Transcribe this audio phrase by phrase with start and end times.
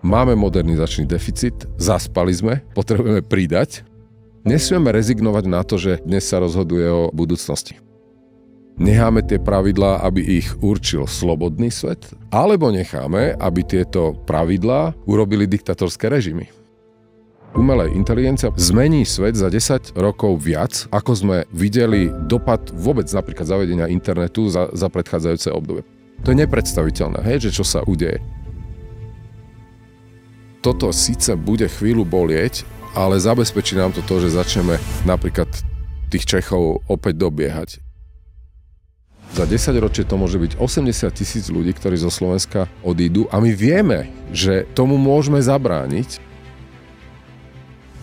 [0.00, 3.84] Máme modernizačný deficit, zaspali sme, potrebujeme pridať.
[4.48, 7.76] Nesmieme rezignovať na to, že dnes sa rozhoduje o budúcnosti.
[8.80, 12.00] Necháme tie pravidlá, aby ich určil slobodný svet,
[12.32, 16.48] alebo necháme, aby tieto pravidlá urobili diktatorské režimy.
[17.52, 23.84] Umelá inteligencia zmení svet za 10 rokov viac, ako sme videli dopad vôbec napríklad zavedenia
[23.92, 25.84] internetu za, za predchádzajúce obdobie.
[26.24, 28.39] To je nepredstaviteľné, hej, že čo sa udeje
[30.60, 34.76] toto síce bude chvíľu bolieť, ale zabezpečí nám to to, že začneme
[35.08, 35.48] napríklad
[36.12, 37.70] tých Čechov opäť dobiehať.
[39.30, 43.54] Za 10 ročie to môže byť 80 tisíc ľudí, ktorí zo Slovenska odídu a my
[43.54, 46.18] vieme, že tomu môžeme zabrániť,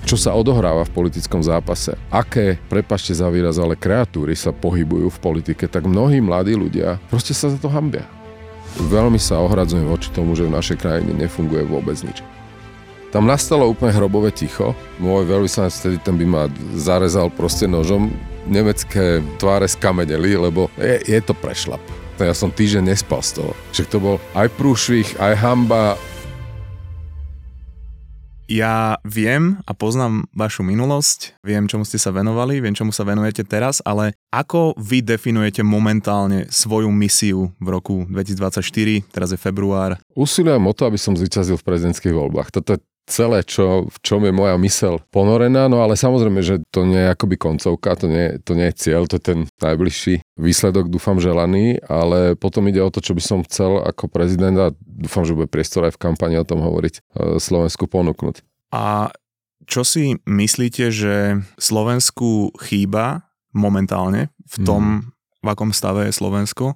[0.07, 5.19] čo sa odohráva v politickom zápase, aké, prepašte za výraz, ale kreatúry sa pohybujú v
[5.19, 8.07] politike, tak mnohí mladí ľudia proste sa za to hambia.
[8.87, 12.23] Veľmi sa ohradzujem voči tomu, že v našej krajine nefunguje vôbec nič.
[13.07, 14.75] Tam nastalo úplne hrobové ticho.
[14.99, 16.43] Môj veľvyslanec vtedy ten by ma
[16.75, 18.11] zarezal proste nožom.
[18.47, 21.83] Nemecké tváre skameneli, lebo je, je to prešlap.
[22.19, 23.51] Ja som týždeň nespal z toho.
[23.71, 25.95] Že to bol aj prúšvih, aj hamba,
[28.47, 33.43] ja viem a poznám vašu minulosť, viem, čomu ste sa venovali, viem, čomu sa venujete
[33.43, 39.99] teraz, ale ako vy definujete momentálne svoju misiu v roku 2024, teraz je február?
[40.15, 42.55] Usilujem o to, aby som zvyťazil v prezidentských voľbách.
[42.55, 46.83] Toto je celé, čo, v čom je moja mysel ponorená, no ale samozrejme, že to
[46.83, 50.91] nie je akoby koncovka, to nie, to nie je cieľ, to je ten najbližší výsledok,
[50.91, 55.23] dúfam, želaný, ale potom ide o to, čo by som chcel ako prezident a dúfam,
[55.23, 57.01] že bude priestor aj v kampani o tom hovoriť e,
[57.39, 58.43] Slovensku ponúknuť.
[58.75, 59.15] A
[59.63, 64.99] čo si myslíte, že Slovensku chýba momentálne v tom, mm.
[65.43, 66.75] v akom stave je Slovensko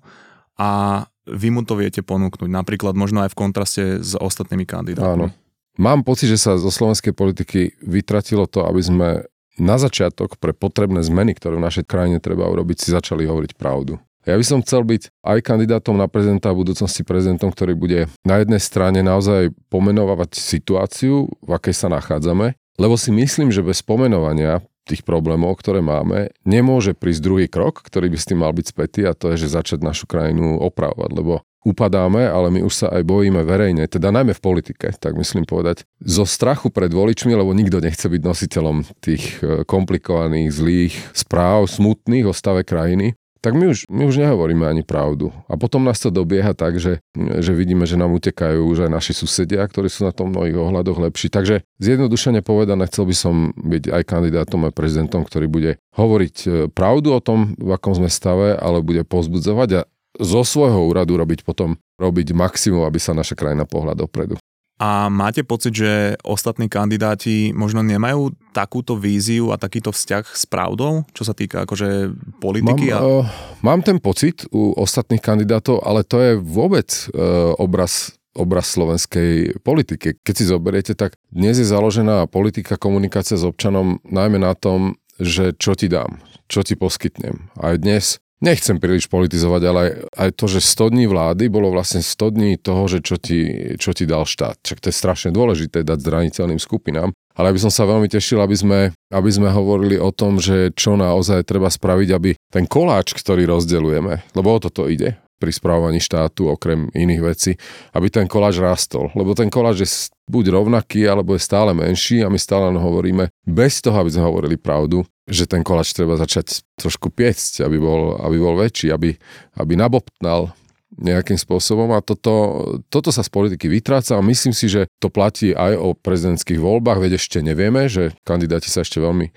[0.56, 5.30] a vy mu to viete ponúknuť, napríklad možno aj v kontraste s ostatnými kandidátmi.
[5.30, 5.41] Áno.
[5.82, 9.10] Mám pocit, že sa zo slovenskej politiky vytratilo to, aby sme
[9.58, 13.98] na začiatok pre potrebné zmeny, ktoré v našej krajine treba urobiť, si začali hovoriť pravdu.
[14.30, 18.38] Ja by som chcel byť aj kandidátom na prezidenta a budúcnosti prezidentom, ktorý bude na
[18.38, 24.62] jednej strane naozaj pomenovať situáciu, v akej sa nachádzame, lebo si myslím, že bez pomenovania
[24.86, 29.02] tých problémov, ktoré máme, nemôže prísť druhý krok, ktorý by s tým mal byť spätý
[29.10, 33.06] a to je, že začať našu krajinu opravovať, lebo upadáme, ale my už sa aj
[33.06, 37.78] bojíme verejne, teda najmä v politike, tak myslím povedať, zo strachu pred voličmi, lebo nikto
[37.78, 43.90] nechce byť nositeľom tých e, komplikovaných, zlých správ, smutných o stave krajiny, tak my už,
[43.90, 45.34] my už nehovoríme ani pravdu.
[45.50, 49.18] A potom nás to dobieha tak, že, že vidíme, že nám utekajú už aj naši
[49.18, 51.34] susedia, ktorí sú na tom mnohých ohľadoch lepší.
[51.34, 56.48] Takže zjednodušene povedané, chcel by som byť aj kandidátom, aj prezidentom, ktorý bude hovoriť e,
[56.70, 59.82] pravdu o tom, v akom sme stave, ale bude pozbudzovať a
[60.20, 64.36] zo svojho úradu robiť potom robiť maximum, aby sa naša krajina pohľad dopredu.
[64.82, 71.06] A máte pocit, že ostatní kandidáti možno nemajú takúto víziu a takýto vzťah s pravdou,
[71.14, 72.10] čo sa týka akože
[72.42, 72.90] politiky?
[72.90, 73.00] Mám, a...
[73.06, 73.26] uh,
[73.62, 80.16] mám ten pocit u ostatných kandidátov, ale to je vôbec uh, obraz obraz slovenskej politiky.
[80.24, 85.52] Keď si zoberiete, tak dnes je založená politika komunikácia s občanom najmä na tom, že
[85.60, 87.52] čo ti dám, čo ti poskytnem.
[87.60, 89.82] Aj dnes nechcem príliš politizovať, ale
[90.18, 93.94] aj, to, že 100 dní vlády bolo vlastne 100 dní toho, že čo ti, čo
[93.94, 94.60] ti dal štát.
[94.66, 97.14] Čak to je strašne dôležité dať zraniteľným skupinám.
[97.32, 98.80] Ale by som sa veľmi tešil, aby sme,
[99.14, 104.36] aby sme hovorili o tom, že čo naozaj treba spraviť, aby ten koláč, ktorý rozdeľujeme,
[104.36, 107.52] lebo o toto ide pri správovaní štátu, okrem iných vecí,
[107.98, 109.10] aby ten koláč rastol.
[109.18, 109.90] Lebo ten koláč je
[110.30, 114.62] buď rovnaký, alebo je stále menší a my stále hovoríme, bez toho, aby sme hovorili
[114.62, 119.16] pravdu, že ten koláč treba začať trošku piecť, aby bol, aby bol väčší, aby,
[119.56, 120.52] aby nabobtnal
[120.92, 125.56] nejakým spôsobom a toto, toto sa z politiky vytráca a myslím si, že to platí
[125.56, 129.32] aj o prezidentských voľbách, veď ešte nevieme, že kandidáti sa ešte veľmi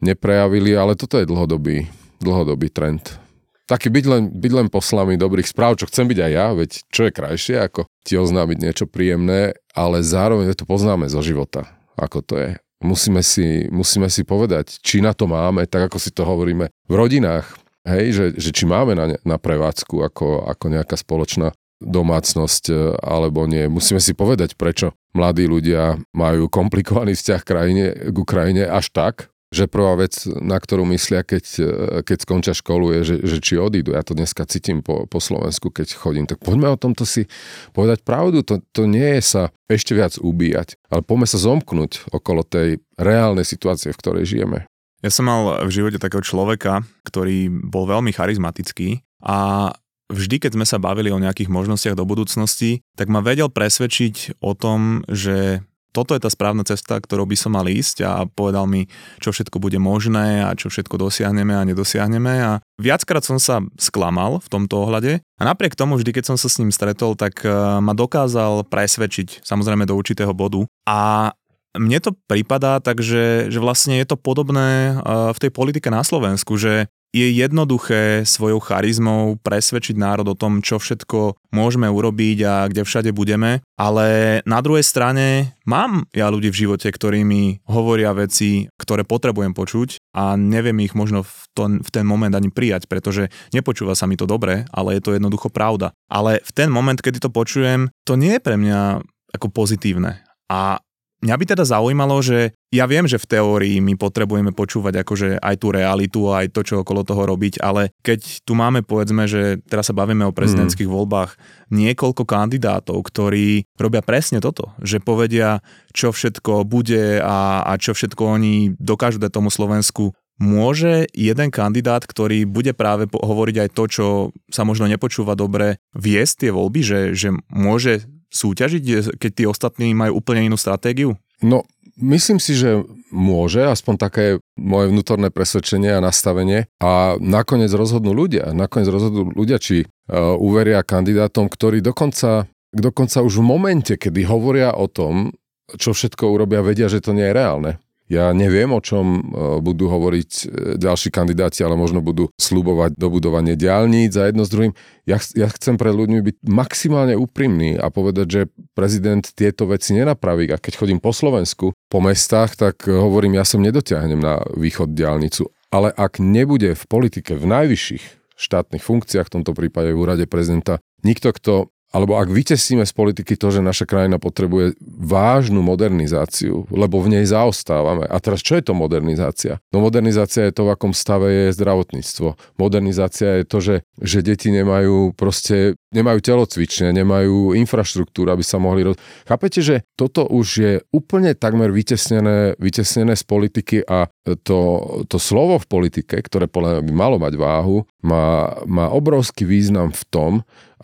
[0.00, 1.92] neprejavili, ale toto je dlhodobý,
[2.24, 3.20] dlhodobý trend
[3.64, 7.08] taký byť len, byť len poslami dobrých správ, čo chcem byť aj ja, veď čo
[7.08, 12.34] je krajšie, ako ti oznámiť niečo príjemné, ale zároveň to poznáme zo života, ako to
[12.36, 12.50] je.
[12.84, 16.94] Musíme si, musíme si povedať, či na to máme, tak ako si to hovoríme v
[16.94, 17.48] rodinách,
[17.88, 23.44] hej, že, že či máme na, na prevádzku ako, ako nejaká spoločná domácnosť e, alebo
[23.44, 23.68] nie.
[23.72, 29.70] Musíme si povedať, prečo mladí ľudia majú komplikovaný vzťah krajine, k Ukrajine až tak, že
[29.70, 31.70] prvá vec, na ktorú myslia, keď, e,
[32.02, 33.94] keď skončia školu, je, že, že či odídu.
[33.94, 36.26] Ja to dneska cítim po, po Slovensku, keď chodím.
[36.26, 37.30] Tak poďme o tomto si
[37.70, 38.42] povedať pravdu.
[38.42, 43.46] To, to nie je sa ešte viac ubíjať, ale poďme sa zomknúť okolo tej reálnej
[43.46, 44.66] situácie, v ktorej žijeme.
[45.04, 49.70] Ja som mal v živote takého človeka, ktorý bol veľmi charizmatický a
[50.08, 54.56] vždy, keď sme sa bavili o nejakých možnostiach do budúcnosti, tak ma vedel presvedčiť o
[54.56, 55.60] tom, že
[55.94, 58.90] toto je tá správna cesta, ktorou by som mal ísť a povedal mi,
[59.22, 62.34] čo všetko bude možné a čo všetko dosiahneme a nedosiahneme.
[62.42, 65.22] A viackrát som sa sklamal v tomto ohľade.
[65.38, 69.46] A napriek tomu vždy, keď som sa s ním stretol, tak eh, ma dokázal presvedčiť,
[69.46, 70.66] samozrejme do určitého bodu.
[70.90, 71.30] A
[71.78, 76.02] mne to prípada tak, že, že vlastne je to podobné eh, v tej politike na
[76.02, 82.54] Slovensku, že je jednoduché svojou charizmou presvedčiť národ o tom, čo všetko môžeme urobiť a
[82.66, 88.10] kde všade budeme, ale na druhej strane mám ja ľudí v živote, ktorí mi hovoria
[88.10, 92.90] veci, ktoré potrebujem počuť a neviem ich možno v, to, v ten moment ani prijať,
[92.90, 95.94] pretože nepočúva sa mi to dobre, ale je to jednoducho pravda.
[96.10, 99.06] Ale v ten moment, kedy to počujem, to nie je pre mňa
[99.38, 100.26] ako pozitívne.
[100.50, 100.83] A
[101.24, 105.54] Mňa by teda zaujímalo, že ja viem, že v teórii my potrebujeme počúvať akože aj
[105.56, 109.88] tú realitu, aj to, čo okolo toho robiť, ale keď tu máme, povedzme, že teraz
[109.88, 110.92] sa bavíme o prezidentských mm.
[110.92, 111.40] voľbách,
[111.72, 115.64] niekoľko kandidátov, ktorí robia presne toto, že povedia,
[115.96, 122.02] čo všetko bude a, a čo všetko oni dokážu dať tomu Slovensku Môže jeden kandidát,
[122.02, 124.06] ktorý bude práve hovoriť aj to, čo
[124.50, 128.02] sa možno nepočúva dobre, viesť tie voľby, že, že môže
[128.34, 131.14] súťažiť, keď tí ostatní majú úplne inú stratégiu?
[131.40, 131.62] No,
[131.98, 132.82] myslím si, že
[133.14, 134.24] môže, aspoň také
[134.58, 136.66] moje vnútorné presvedčenie a nastavenie.
[136.82, 138.50] A nakoniec rozhodnú ľudia.
[138.50, 144.74] Nakoniec rozhodnú ľudia, či uh, uveria kandidátom, ktorí dokonca, dokonca už v momente, kedy hovoria
[144.74, 145.30] o tom,
[145.78, 147.72] čo všetko urobia, vedia, že to nie je reálne.
[148.04, 149.20] Ja neviem, o čom e,
[149.64, 150.44] budú hovoriť e,
[150.76, 154.76] ďalší kandidáti, ale možno budú slúbovať dobudovanie diálnic a jedno s druhým.
[155.08, 158.40] Ja, ja chcem pre ľuďmi byť maximálne úprimný a povedať, že
[158.76, 160.52] prezident tieto veci nenapraví.
[160.52, 165.48] A keď chodím po Slovensku, po mestách, tak hovorím, ja som nedotiahnem na východ diálnicu.
[165.72, 168.04] Ale ak nebude v politike v najvyšších
[168.36, 173.38] štátnych funkciách, v tomto prípade v úrade prezidenta, nikto, kto alebo ak vytesíme z politiky
[173.38, 178.02] to, že naša krajina potrebuje vážnu modernizáciu, lebo v nej zaostávame.
[178.10, 179.62] A teraz čo je to modernizácia?
[179.70, 182.58] No modernizácia je to, v akom stave je zdravotníctvo.
[182.58, 188.90] Modernizácia je to, že, že deti nemajú proste, nemajú telocvične, nemajú infraštruktúru, aby sa mohli...
[188.90, 188.98] Roz...
[189.30, 194.10] Chápete, že toto už je úplne takmer vytesnené, vytesnené z politiky a
[194.42, 194.58] to,
[195.06, 200.02] to slovo v politike, ktoré podľa by malo mať váhu, má, má obrovský význam v
[200.10, 200.32] tom,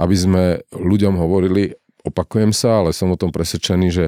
[0.01, 4.05] aby sme ľuďom hovorili, opakujem sa, ale som o tom presvedčený, že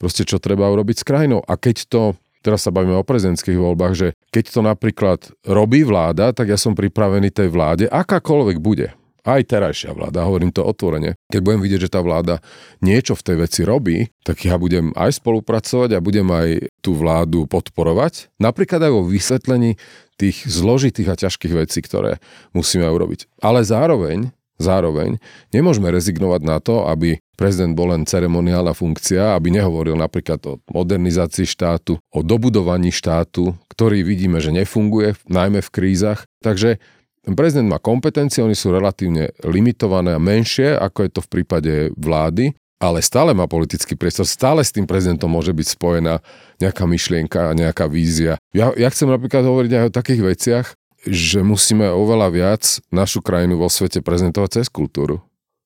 [0.00, 1.44] proste čo treba urobiť s krajinou.
[1.44, 2.02] A keď to,
[2.40, 6.72] teraz sa bavíme o prezidentských voľbách, že keď to napríklad robí vláda, tak ja som
[6.72, 11.16] pripravený tej vláde, akákoľvek bude, aj terajšia vláda, hovorím to otvorene.
[11.32, 12.44] Keď budem vidieť, že tá vláda
[12.84, 17.48] niečo v tej veci robí, tak ja budem aj spolupracovať a budem aj tú vládu
[17.48, 18.28] podporovať.
[18.36, 19.80] Napríklad aj vo vysvetlení
[20.20, 22.20] tých zložitých a ťažkých vecí, ktoré
[22.52, 23.40] musíme urobiť.
[23.40, 25.18] Ale zároveň Zároveň
[25.50, 31.42] nemôžeme rezignovať na to, aby prezident bol len ceremoniálna funkcia, aby nehovoril napríklad o modernizácii
[31.42, 36.30] štátu, o dobudovaní štátu, ktorý vidíme, že nefunguje, najmä v krízach.
[36.38, 36.78] Takže
[37.34, 42.54] prezident má kompetencie, oni sú relatívne limitované a menšie, ako je to v prípade vlády,
[42.78, 46.20] ale stále má politický priestor, stále s tým prezidentom môže byť spojená
[46.60, 48.36] nejaká myšlienka nejaká vízia.
[48.52, 50.66] Ja, ja chcem napríklad hovoriť aj o takých veciach,
[51.06, 55.20] že musíme oveľa viac našu krajinu vo svete prezentovať cez kultúru.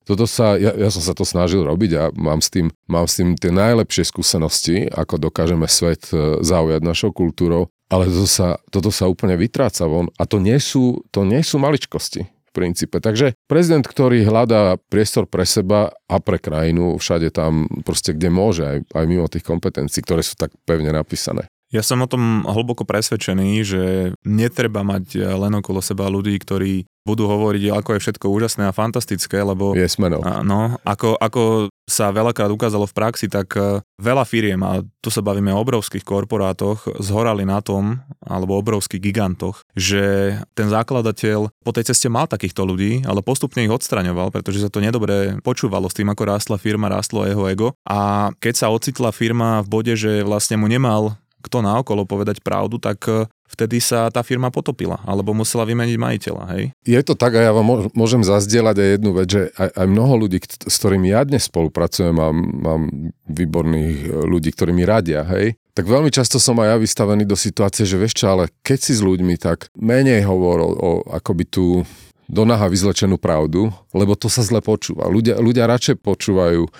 [0.09, 3.21] Toto sa, ja, ja som sa to snažil robiť a mám s, tým, mám s
[3.21, 8.89] tým tie najlepšie skúsenosti, ako dokážeme svet e, zaujať našou kultúrou, ale toto sa, toto
[8.89, 12.97] sa úplne vytráca von a to nie sú, to nie sú maličkosti v princípe.
[12.97, 18.65] Takže prezident, ktorý hľadá priestor pre seba a pre krajinu, všade tam proste, kde môže,
[18.65, 21.45] aj, aj mimo tých kompetencií, ktoré sú tak pevne napísané.
[21.69, 23.83] Ja som o tom hlboko presvedčený, že
[24.25, 29.41] netreba mať len okolo seba ľudí, ktorí budú hovoriť, ako je všetko úžasné a fantastické,
[29.41, 29.73] lebo...
[29.73, 30.21] Yes, no.
[30.45, 35.25] no, ako, ako sa veľakrát ukázalo v praxi, tak e, veľa firiem, a tu sa
[35.25, 41.89] bavíme o obrovských korporátoch, zhorali na tom, alebo obrovských gigantoch, že ten zakladateľ po tej
[41.89, 46.13] ceste mal takýchto ľudí, ale postupne ich odstraňoval, pretože sa to nedobre počúvalo s tým,
[46.13, 47.67] ako rástla firma, rástlo jeho ego.
[47.89, 52.77] A keď sa ocitla firma v bode, že vlastne mu nemal kto naokolo povedať pravdu,
[52.77, 56.63] tak e, vtedy sa tá firma potopila, alebo musela vymeniť majiteľa, hej?
[56.83, 60.13] Je to tak a ja vám môžem zazdieľať aj jednu vec, že aj, aj mnoho
[60.27, 62.81] ľudí, s ktorými ja dnes spolupracujem, mám, mám
[63.27, 65.55] výborných e, ľudí, ktorí mi radia, hej?
[65.73, 68.93] Tak veľmi často som aj ja vystavený do situácie, že vieš čo, ale keď si
[68.99, 71.87] s ľuďmi, tak menej hovor o, o akoby tú
[72.29, 75.09] do naha vyzlečenú pravdu, lebo to sa zle počúva.
[75.09, 76.71] Ľudia, ľudia radšej počúvajú e,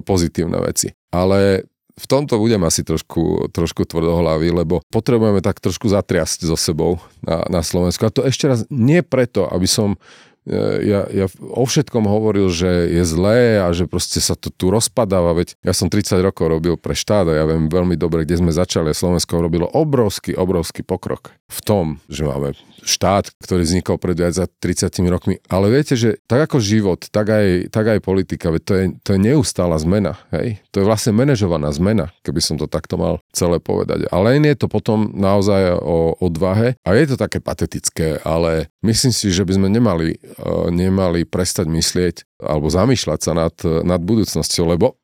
[0.00, 0.96] pozitívne veci.
[1.12, 7.02] Ale v tomto budem asi trošku, trošku tvrdohlavý, lebo potrebujeme tak trošku zatriasť so sebou
[7.20, 8.06] na, na Slovensku.
[8.06, 9.98] A to ešte raz nie preto, aby som
[10.82, 15.36] ja, ja o všetkom hovoril, že je zlé a že proste sa to tu rozpadáva,
[15.36, 18.52] veď ja som 30 rokov robil pre štát a ja viem veľmi dobre, kde sme
[18.52, 22.52] začali Slovensko robilo obrovský, obrovský pokrok v tom, že máme
[22.84, 25.40] štát, ktorý vznikol pred viac za 30 rokmi.
[25.48, 29.08] Ale viete, že tak ako život, tak aj, tak aj politika, veď to je, to
[29.16, 30.20] je neustála zmena.
[30.32, 30.60] Hej?
[30.72, 34.08] To je vlastne manažovaná zmena, keby som to takto mal celé povedať.
[34.12, 39.12] Ale len je to potom naozaj o odvahe a je to také patetické, ale myslím
[39.12, 40.20] si, že by sme nemali,
[40.70, 44.94] nemali prestať myslieť alebo zamýšľať sa nad, nad budúcnosťou, lebo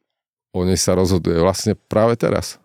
[0.55, 2.63] o nej sa rozhoduje vlastne práve teraz.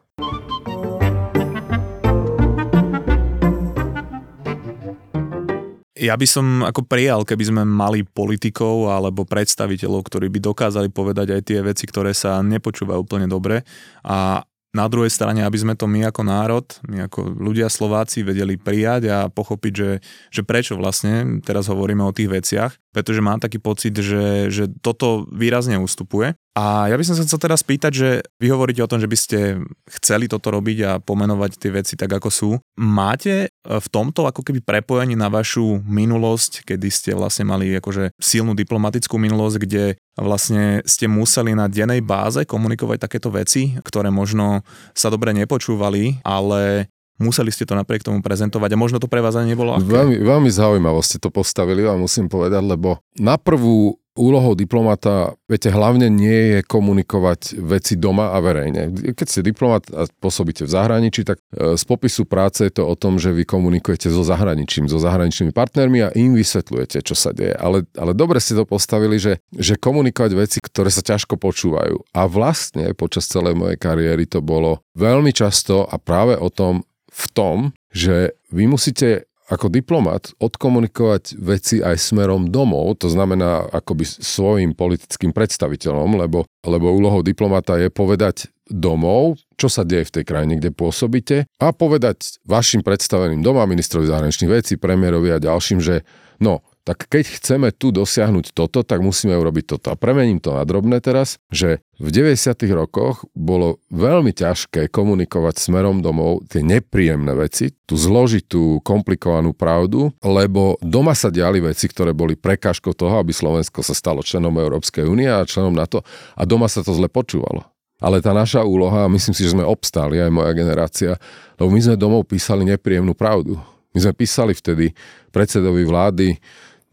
[5.99, 11.35] Ja by som ako prijal, keby sme mali politikov alebo predstaviteľov, ktorí by dokázali povedať
[11.35, 13.67] aj tie veci, ktoré sa nepočúvajú úplne dobre
[14.07, 18.53] a na druhej strane, aby sme to my ako národ, my ako ľudia Slováci vedeli
[18.53, 19.91] prijať a pochopiť, že,
[20.29, 25.29] že prečo vlastne teraz hovoríme o tých veciach, pretože mám taký pocit, že, že toto
[25.29, 26.33] výrazne ustupuje.
[26.57, 28.09] A ja by som sa chcel teraz spýtať, že
[28.41, 29.63] vy hovoríte o tom, že by ste
[30.01, 32.49] chceli toto robiť a pomenovať tie veci tak, ako sú.
[32.75, 38.57] Máte v tomto ako keby prepojenie na vašu minulosť, kedy ste vlastne mali akože silnú
[38.59, 39.83] diplomatickú minulosť, kde
[40.19, 46.91] vlastne ste museli na dennej báze komunikovať takéto veci, ktoré možno sa dobre nepočúvali, ale
[47.19, 49.85] museli ste to napriek tomu prezentovať a možno to pre vás ani nebolo ľahké.
[49.85, 55.71] Veľmi, veľmi zaujímavo ste to postavili a musím povedať, lebo na prvú úlohou diplomata, viete,
[55.71, 58.91] hlavne nie je komunikovať veci doma a verejne.
[59.15, 62.95] Keď ste diplomat a pôsobíte v zahraničí, tak e, z popisu práce je to o
[62.99, 67.55] tom, že vy komunikujete so zahraničím, so zahraničnými partnermi a im vysvetľujete, čo sa deje.
[67.55, 72.03] Ale, ale dobre ste to postavili, že, že komunikovať veci, ktoré sa ťažko počúvajú.
[72.11, 77.25] A vlastne počas celej mojej kariéry to bolo veľmi často a práve o tom, v
[77.33, 77.57] tom,
[77.89, 85.33] že vy musíte ako diplomat odkomunikovať veci aj smerom domov, to znamená akoby svojim politickým
[85.33, 90.69] predstaviteľom, lebo, lebo úlohou diplomata je povedať domov, čo sa deje v tej krajine, kde
[90.69, 96.05] pôsobíte a povedať vašim predstaveným doma, ministrovi zahraničných vecí, premiérovi a ďalším, že
[96.37, 99.93] no, tak keď chceme tu dosiahnuť toto, tak musíme urobiť toto.
[99.93, 102.33] A premením to na drobné teraz, že v 90.
[102.73, 110.81] rokoch bolo veľmi ťažké komunikovať smerom domov tie nepríjemné veci, tú zložitú, komplikovanú pravdu, lebo
[110.81, 115.29] doma sa diali veci, ktoré boli prekážkou toho, aby Slovensko sa stalo členom Európskej únie
[115.29, 116.01] a členom NATO
[116.33, 117.69] a doma sa to zle počúvalo.
[118.01, 121.21] Ale tá naša úloha, myslím si, že sme obstáli, aj moja generácia,
[121.61, 123.61] lebo my sme domov písali nepríjemnú pravdu.
[123.93, 124.93] My sme písali vtedy
[125.29, 126.37] predsedovi vlády,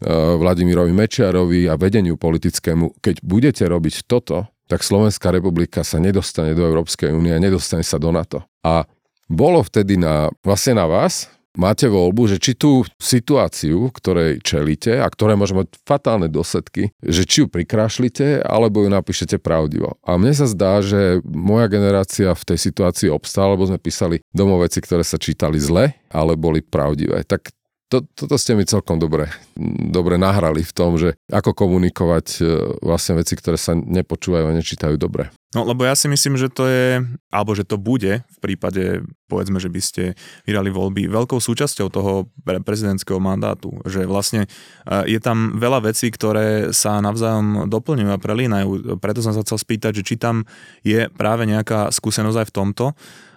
[0.05, 6.67] Vladimirovi Mečiarovi a vedeniu politickému, keď budete robiť toto, tak Slovenská republika sa nedostane do
[6.67, 8.43] Európskej únie, nedostane sa do NATO.
[8.67, 8.85] A
[9.31, 15.09] bolo vtedy na, vlastne na vás, máte voľbu, že či tú situáciu, ktorej čelíte a
[15.09, 19.97] ktoré môže mať fatálne dôsledky, že či ju prikrášlite, alebo ju napíšete pravdivo.
[20.05, 24.85] A mne sa zdá, že moja generácia v tej situácii obstála, lebo sme písali domoveci,
[24.85, 27.25] ktoré sa čítali zle, ale boli pravdivé.
[27.25, 27.51] Tak
[27.87, 29.31] to, toto ste mi celkom dobre,
[29.95, 32.45] dobre nahrali v tom, že ako komunikovať e,
[32.83, 35.31] vlastne veci, ktoré sa nepočúvajú a nečítajú dobre.
[35.55, 37.01] No lebo ja si myslím, že to je,
[37.31, 40.03] alebo že to bude v prípade, povedzme, že by ste
[40.45, 44.49] vydali voľby, veľkou súčasťou toho prezidentského mandátu, že vlastne e,
[45.07, 48.99] je tam veľa vecí, ktoré sa navzájom doplňujú a prelínajú.
[48.99, 50.43] Preto som sa chcel spýtať, že či tam
[50.83, 52.87] je práve nejaká skúsenosť aj v tomto,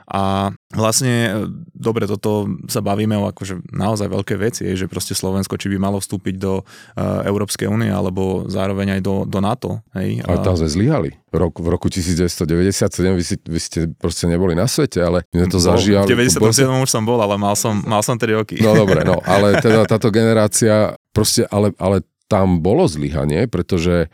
[0.09, 1.31] a vlastne, e,
[1.69, 6.01] dobre, toto sa bavíme o akože naozaj veľké veci, že proste Slovensko, či by malo
[6.01, 9.85] vstúpiť do uh, Európskej únie, alebo zároveň aj do, do NATO.
[9.93, 10.25] Hej?
[10.25, 11.13] Ale tam sme zlyhali.
[11.29, 12.73] Rok, v roku 1997
[13.13, 16.09] vy, si, vy ste proste neboli na svete, ale my sme to zažívali.
[16.09, 18.57] V 97 už som bol, ale mal som, mal som 3 roky.
[18.65, 24.09] No dobre, no, ale teda táto generácia, proste, ale, ale tam bolo zlyhanie, pretože,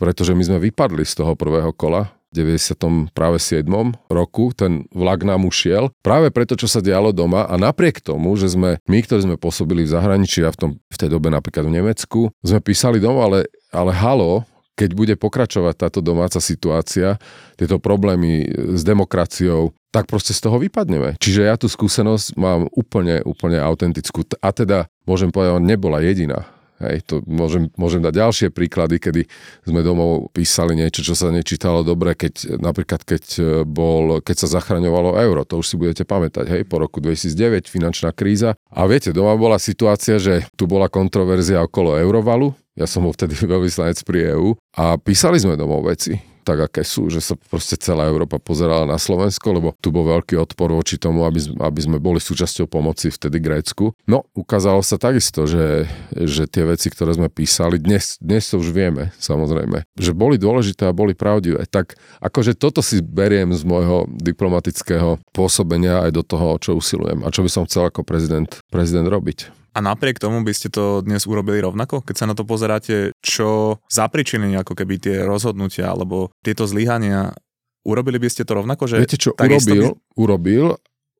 [0.00, 3.14] pretože my sme vypadli z toho prvého kola 90.
[3.14, 3.64] práve 7.
[4.10, 8.50] roku, ten vlak nám ušiel, práve preto, čo sa dialo doma a napriek tomu, že
[8.50, 11.78] sme, my, ktorí sme pôsobili v zahraničí a v, tom, v tej dobe napríklad v
[11.78, 14.42] Nemecku, sme písali doma, ale, ale halo,
[14.74, 17.22] keď bude pokračovať táto domáca situácia,
[17.54, 21.14] tieto problémy s demokraciou, tak proste z toho vypadneme.
[21.22, 24.26] Čiže ja tú skúsenosť mám úplne, úplne autentickú.
[24.42, 26.50] A teda, môžem povedať, nebola jediná.
[26.82, 29.22] Hej, to môžem, môžem dať ďalšie príklady, kedy
[29.62, 34.58] sme domov písali niečo, čo sa nečítalo dobre, keď napríklad keď, e, bol, keď sa
[34.58, 38.58] zachraňovalo euro, to už si budete pamätať, hej, po roku 2009, finančná kríza.
[38.74, 43.38] A viete, doma bola situácia, že tu bola kontroverzia okolo eurovalu, ja som bol vtedy
[43.54, 48.04] veľvyslanec pri EÚ a písali sme domov veci tak aké sú, že sa proste celá
[48.06, 52.20] Európa pozerala na Slovensko, lebo tu bol veľký odpor voči tomu, aby, aby sme boli
[52.20, 53.96] súčasťou pomoci vtedy Grécku.
[54.04, 58.70] No, ukázalo sa takisto, že, že tie veci, ktoré sme písali, dnes, dnes to už
[58.70, 61.64] vieme, samozrejme, že boli dôležité a boli pravdivé.
[61.64, 67.32] Tak akože toto si beriem z môjho diplomatického pôsobenia aj do toho, čo usilujem a
[67.32, 69.63] čo by som chcel ako prezident, prezident robiť.
[69.74, 72.06] A napriek tomu by ste to dnes urobili rovnako?
[72.06, 77.34] Keď sa na to pozeráte, čo zapričinili ako keby tie rozhodnutia alebo tieto zlyhania,
[77.82, 78.86] urobili by ste to rovnako?
[78.86, 80.14] Že Viete čo, urobil, by...
[80.14, 80.64] urobil,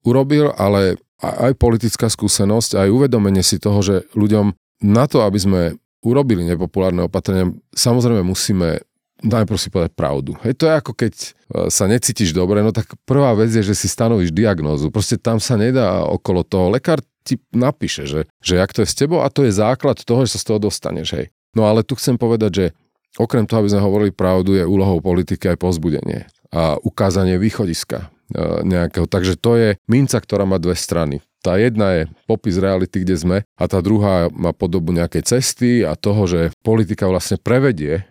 [0.06, 4.54] urobil, ale aj politická skúsenosť, aj uvedomenie si toho, že ľuďom
[4.86, 5.60] na to, aby sme
[6.06, 8.86] urobili nepopulárne opatrenia, samozrejme musíme
[9.24, 10.36] najprv si povedať pravdu.
[10.44, 11.28] Hej, to je ako keď e,
[11.72, 14.92] sa necítiš dobre, no tak prvá vec je, že si stanovíš diagnózu.
[14.92, 16.68] Proste tam sa nedá okolo toho.
[16.68, 20.28] Lekár ti napíše, že, že jak to je s tebou a to je základ toho,
[20.28, 21.08] že sa z toho dostaneš.
[21.16, 21.26] Hej.
[21.56, 22.66] No ale tu chcem povedať, že
[23.16, 28.06] okrem toho, aby sme hovorili pravdu, je úlohou politiky aj pozbudenie a ukázanie východiska e,
[28.62, 29.08] nejakého.
[29.08, 31.24] Takže to je minca, ktorá má dve strany.
[31.44, 35.92] Tá jedna je popis reality, kde sme a tá druhá má podobu nejakej cesty a
[35.92, 38.08] toho, že politika vlastne prevedie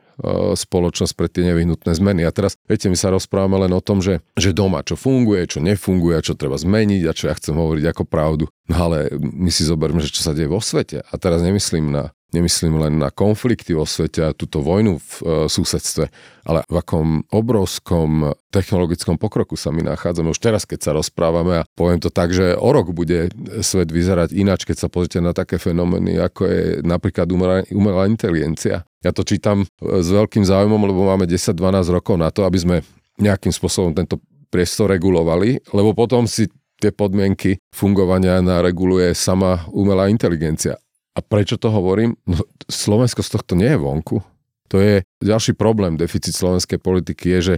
[0.54, 2.22] spoločnosť pre tie nevyhnutné zmeny.
[2.24, 5.60] A teraz, viete, my sa rozprávame len o tom, že, že doma čo funguje, čo
[5.64, 8.46] nefunguje, čo treba zmeniť a čo ja chcem hovoriť ako pravdu.
[8.70, 11.04] No ale my si zoberme, že čo sa deje vo svete.
[11.04, 15.24] A teraz nemyslím na nemyslím len na konflikty vo svete a túto vojnu v e,
[15.48, 16.10] susedstve,
[16.44, 20.34] ale v akom obrovskom technologickom pokroku sa my nachádzame.
[20.34, 24.34] Už teraz, keď sa rozprávame a poviem to tak, že o rok bude svet vyzerať
[24.34, 28.84] ináč, keď sa pozrite na také fenomény, ako je napríklad umelá, umelá inteligencia.
[29.06, 29.66] Ja to čítam e,
[30.02, 31.56] s veľkým záujmom, lebo máme 10-12
[31.94, 32.76] rokov na to, aby sme
[33.22, 34.18] nejakým spôsobom tento
[34.50, 36.50] priestor regulovali, lebo potom si
[36.84, 40.76] tie podmienky fungovania nareguluje sama umelá inteligencia.
[41.14, 42.18] A prečo to hovorím?
[42.26, 44.26] No, Slovensko z tohto nie je vonku.
[44.74, 47.56] To je ďalší problém, deficit slovenskej politiky je, že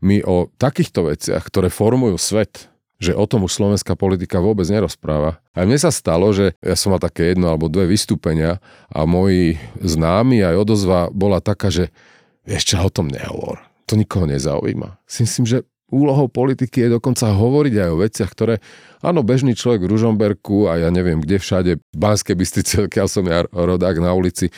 [0.00, 5.44] my o takýchto veciach, ktoré formujú svet, že o tom už slovenská politika vôbec nerozpráva.
[5.52, 9.60] A mne sa stalo, že ja som mal také jedno alebo dve vystúpenia a moji
[9.84, 11.92] známi aj odozva bola taká, že
[12.48, 13.60] ešte o tom nehovor.
[13.92, 14.96] To nikoho nezaujíma.
[15.04, 15.58] Si myslím, že
[15.92, 18.54] úlohou politiky je dokonca hovoriť aj o veciach, ktoré,
[19.04, 23.24] áno, bežný človek v Ružomberku a ja neviem kde všade, v Banskej Bystrici, keď som
[23.26, 24.48] ja rodák na ulici,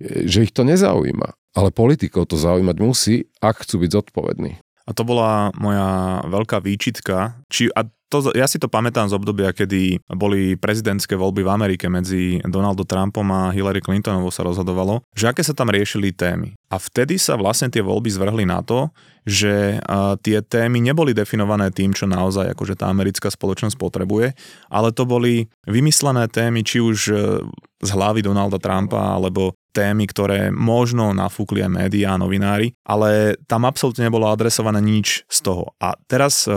[0.00, 1.36] že ich to nezaujíma.
[1.50, 4.62] Ale politikov to zaujímať musí, ak chcú byť zodpovední.
[4.86, 7.42] A to bola moja veľká výčitka.
[7.50, 11.86] Či, a to, ja si to pamätám z obdobia, kedy boli prezidentské voľby v Amerike
[11.86, 16.58] medzi Donaldom Trumpom a Hillary Clintonovou sa rozhodovalo, že aké sa tam riešili témy.
[16.70, 18.90] A vtedy sa vlastne tie voľby zvrhli na to,
[19.22, 19.78] že
[20.26, 24.34] tie témy neboli definované tým, čo naozaj akože tá americká spoločnosť potrebuje,
[24.66, 27.14] ale to boli vymyslené témy, či už e,
[27.80, 33.66] z hlavy Donalda Trumpa, alebo témy, ktoré možno nafúkli aj médiá a novinári, ale tam
[33.66, 35.72] absolútne nebolo adresované nič z toho.
[35.78, 36.52] A teraz, e,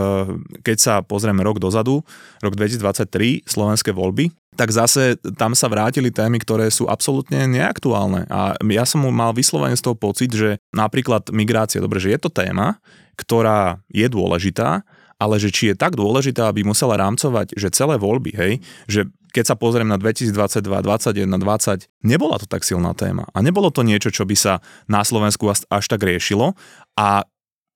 [0.62, 2.02] keď sa pozrieme rok dozadu,
[2.42, 8.30] rok 2023, slovenské voľby, tak zase tam sa vrátili témy, ktoré sú absolútne neaktuálne.
[8.30, 12.30] A ja som mal vyslovene z toho pocit, že napríklad migrácia, dobre, že je to
[12.30, 12.78] téma,
[13.18, 14.86] ktorá je dôležitá,
[15.18, 18.52] ale že či je tak dôležitá, aby musela rámcovať, že celé voľby, hej,
[18.86, 23.26] že keď sa pozriem na 2022, 2021, 20, nebola to tak silná téma.
[23.34, 26.54] A nebolo to niečo, čo by sa na Slovensku až tak riešilo.
[26.94, 27.26] A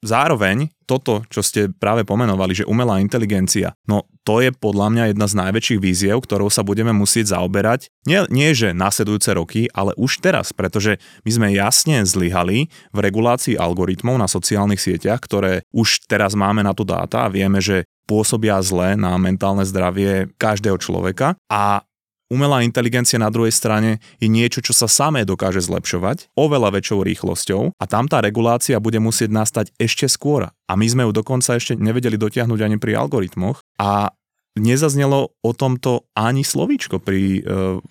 [0.03, 5.27] zároveň toto, čo ste práve pomenovali, že umelá inteligencia, no to je podľa mňa jedna
[5.29, 7.89] z najväčších víziev, ktorou sa budeme musieť zaoberať.
[8.05, 13.57] Nie, nie že následujúce roky, ale už teraz, pretože my sme jasne zlyhali v regulácii
[13.57, 18.57] algoritmov na sociálnych sieťach, ktoré už teraz máme na to dáta a vieme, že pôsobia
[18.65, 21.85] zle na mentálne zdravie každého človeka a
[22.29, 27.73] Umelá inteligencia na druhej strane je niečo, čo sa samé dokáže zlepšovať oveľa väčšou rýchlosťou
[27.73, 30.53] a tam tá regulácia bude musieť nastať ešte skôr.
[30.69, 34.13] A my sme ju dokonca ešte nevedeli dotiahnuť ani pri algoritmoch a
[34.61, 37.41] nezaznelo o tomto ani slovíčko pri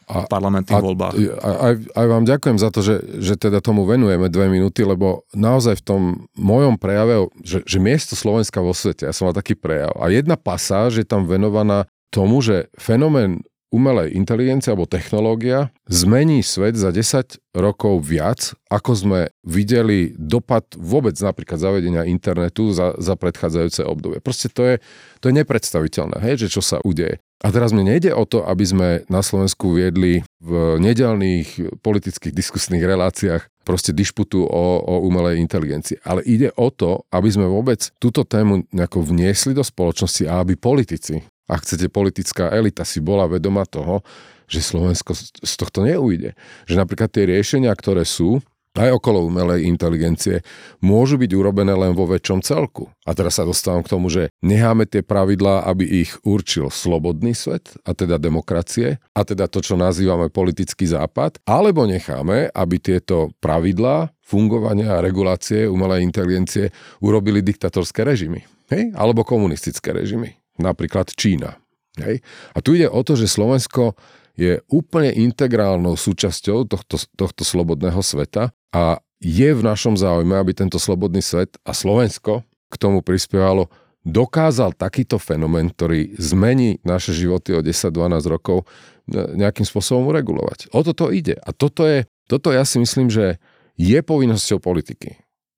[0.06, 1.14] a, parlamentných a, voľbách.
[1.42, 5.82] Aj, aj vám ďakujem za to, že, že teda tomu venujeme dve minúty, lebo naozaj
[5.82, 6.02] v tom
[6.38, 9.98] mojom prejave, že, že miesto Slovenska vo svete, ja som mal taký prejav.
[9.98, 13.42] A jedna pasáž je tam venovaná tomu, že fenomén
[13.74, 21.18] umelej inteligencie alebo technológia zmení svet za 10 rokov viac, ako sme videli dopad vôbec
[21.20, 24.24] napríklad zavedenia internetu za, za predchádzajúce obdobie.
[24.24, 24.76] Proste to je,
[25.20, 27.20] to je nepredstaviteľné, hej, že čo sa udeje.
[27.46, 32.82] A teraz mne nejde o to, aby sme na Slovensku viedli v nedelných politických diskusných
[32.82, 36.02] reláciách proste dišputu o, o umelej inteligencii.
[36.02, 40.58] Ale ide o to, aby sme vôbec túto tému nejako vniesli do spoločnosti a aby
[40.58, 44.04] politici ak chcete, politická elita si bola vedoma toho,
[44.48, 46.36] že Slovensko z tohto neujde.
[46.68, 48.40] Že napríklad tie riešenia, ktoré sú,
[48.78, 50.46] aj okolo umelej inteligencie,
[50.80, 52.94] môžu byť urobené len vo väčšom celku.
[53.10, 57.74] A teraz sa dostávam k tomu, že necháme tie pravidlá, aby ich určil slobodný svet,
[57.84, 64.14] a teda demokracie, a teda to, čo nazývame politický západ, alebo necháme, aby tieto pravidlá
[64.22, 66.70] fungovania a regulácie umelej inteligencie
[67.02, 68.46] urobili diktatorské režimy.
[68.70, 68.94] Hej?
[68.94, 70.38] Alebo komunistické režimy.
[70.58, 71.58] Napríklad Čína.
[72.02, 72.22] Hej?
[72.54, 73.98] A tu ide o to, že Slovensko
[74.38, 80.78] je úplne integrálnou súčasťou tohto, tohto slobodného sveta a je v našom záujme, aby tento
[80.78, 83.74] slobodný svet a Slovensko k tomu prispievalo,
[84.06, 88.70] dokázal takýto fenomén, ktorý zmení naše životy o 10-12 rokov,
[89.10, 90.70] nejakým spôsobom uregulovať.
[90.72, 91.40] O toto ide.
[91.44, 93.42] A toto je, toto ja si myslím, že
[93.76, 95.18] je povinnosťou politiky.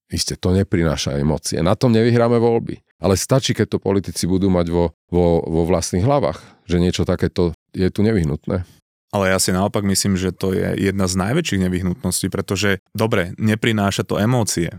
[0.10, 1.62] Isté, to neprináša emócie.
[1.62, 2.82] Na tom nevyhráme voľby.
[3.00, 7.54] Ale stačí, keď to politici budú mať vo, vo, vo vlastných hlavách, že niečo takéto
[7.72, 8.66] je tu nevyhnutné.
[9.10, 14.06] Ale ja si naopak myslím, že to je jedna z najväčších nevyhnutností, pretože dobre, neprináša
[14.06, 14.70] to emócie.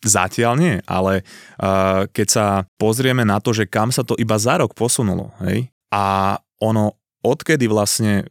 [0.00, 1.26] Zatiaľ nie, ale
[1.60, 2.46] uh, keď sa
[2.78, 7.68] pozrieme na to, že kam sa to iba za rok posunulo, hej, a ono odkedy
[7.68, 8.24] vlastne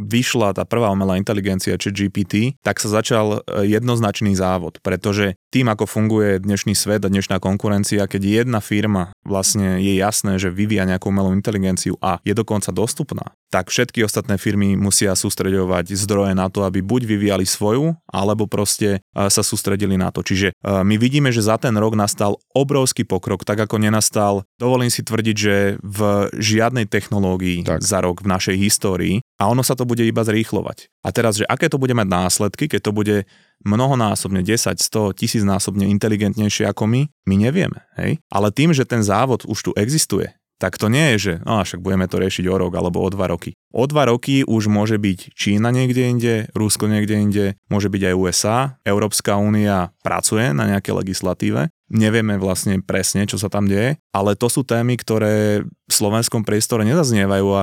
[0.00, 5.68] vyšla tá prvá umelá inteligencia, či GPT, tak sa začal e, jednoznačný závod, pretože tým,
[5.68, 10.88] ako funguje dnešný svet a dnešná konkurencia, keď jedna firma vlastne je jasné, že vyvíja
[10.88, 16.46] nejakú umelú inteligenciu a je dokonca dostupná, tak všetky ostatné firmy musia sústredovať zdroje na
[16.48, 20.24] to, aby buď vyvíjali svoju, alebo proste e, sa sústredili na to.
[20.24, 24.88] Čiže e, my vidíme, že za ten rok nastal obrovský pokrok, tak ako nenastal, dovolím
[24.88, 27.82] si tvrdiť, že v žiadnej technológii tak.
[27.82, 30.86] za rok v našej histórii a ono sa to bude iba zrýchlovať.
[31.02, 33.16] A teraz, že aké to bude mať následky, keď to bude
[33.66, 37.82] mnohonásobne, 10, 100, tisíc násobne inteligentnejšie ako my, my nevieme.
[37.98, 38.22] Hej?
[38.30, 41.80] Ale tým, že ten závod už tu existuje, tak to nie je, že no, však
[41.80, 43.56] budeme to riešiť o rok alebo o dva roky.
[43.72, 48.14] O dva roky už môže byť Čína niekde inde, Rusko niekde inde, môže byť aj
[48.14, 54.38] USA, Európska únia pracuje na nejakej legislatíve nevieme vlastne presne, čo sa tam deje, ale
[54.38, 57.60] to sú témy, ktoré v slovenskom priestore nezaznievajú a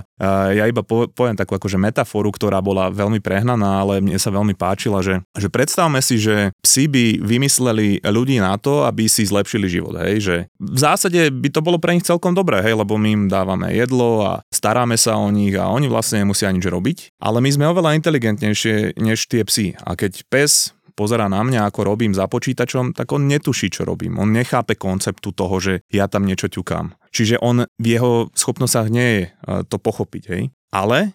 [0.52, 5.00] ja iba poviem takú akože metaforu, ktorá bola veľmi prehnaná, ale mne sa veľmi páčila,
[5.00, 9.96] že, že predstavme si, že psi by vymysleli ľudí na to, aby si zlepšili život,
[10.04, 13.24] hej, že v zásade by to bolo pre nich celkom dobré, hej, lebo my im
[13.32, 17.48] dávame jedlo a staráme sa o nich a oni vlastne nemusia nič robiť, ale my
[17.48, 22.26] sme oveľa inteligentnejšie než tie psy a keď pes pozera na mňa, ako robím za
[22.26, 24.18] počítačom, tak on netuší, čo robím.
[24.18, 26.98] On nechápe konceptu toho, že ja tam niečo ťukám.
[27.14, 29.30] Čiže on v jeho schopnostiach nie je e,
[29.70, 30.24] to pochopiť.
[30.34, 30.44] Hej.
[30.74, 31.14] Ale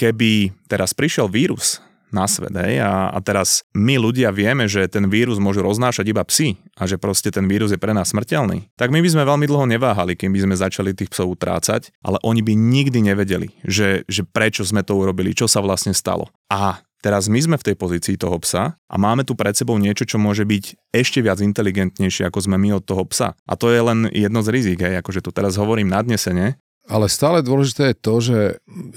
[0.00, 2.52] keby teraz prišiel vírus na svet.
[2.56, 2.80] Hej?
[2.80, 6.96] A, a teraz my ľudia vieme, že ten vírus môžu roznášať iba psi a že
[6.96, 8.72] proste ten vírus je pre nás smrteľný.
[8.80, 12.16] Tak my by sme veľmi dlho neváhali, kým by sme začali tých psov utrácať, ale
[12.24, 16.32] oni by nikdy nevedeli, že, že prečo sme to urobili, čo sa vlastne stalo.
[16.48, 20.02] A Teraz my sme v tej pozícii toho psa a máme tu pred sebou niečo,
[20.02, 23.38] čo môže byť ešte viac inteligentnejšie, ako sme my od toho psa.
[23.46, 26.58] A to je len jedno z rizik, hej, akože tu teraz hovorím nadnesene.
[26.90, 28.40] Ale stále dôležité je to, že,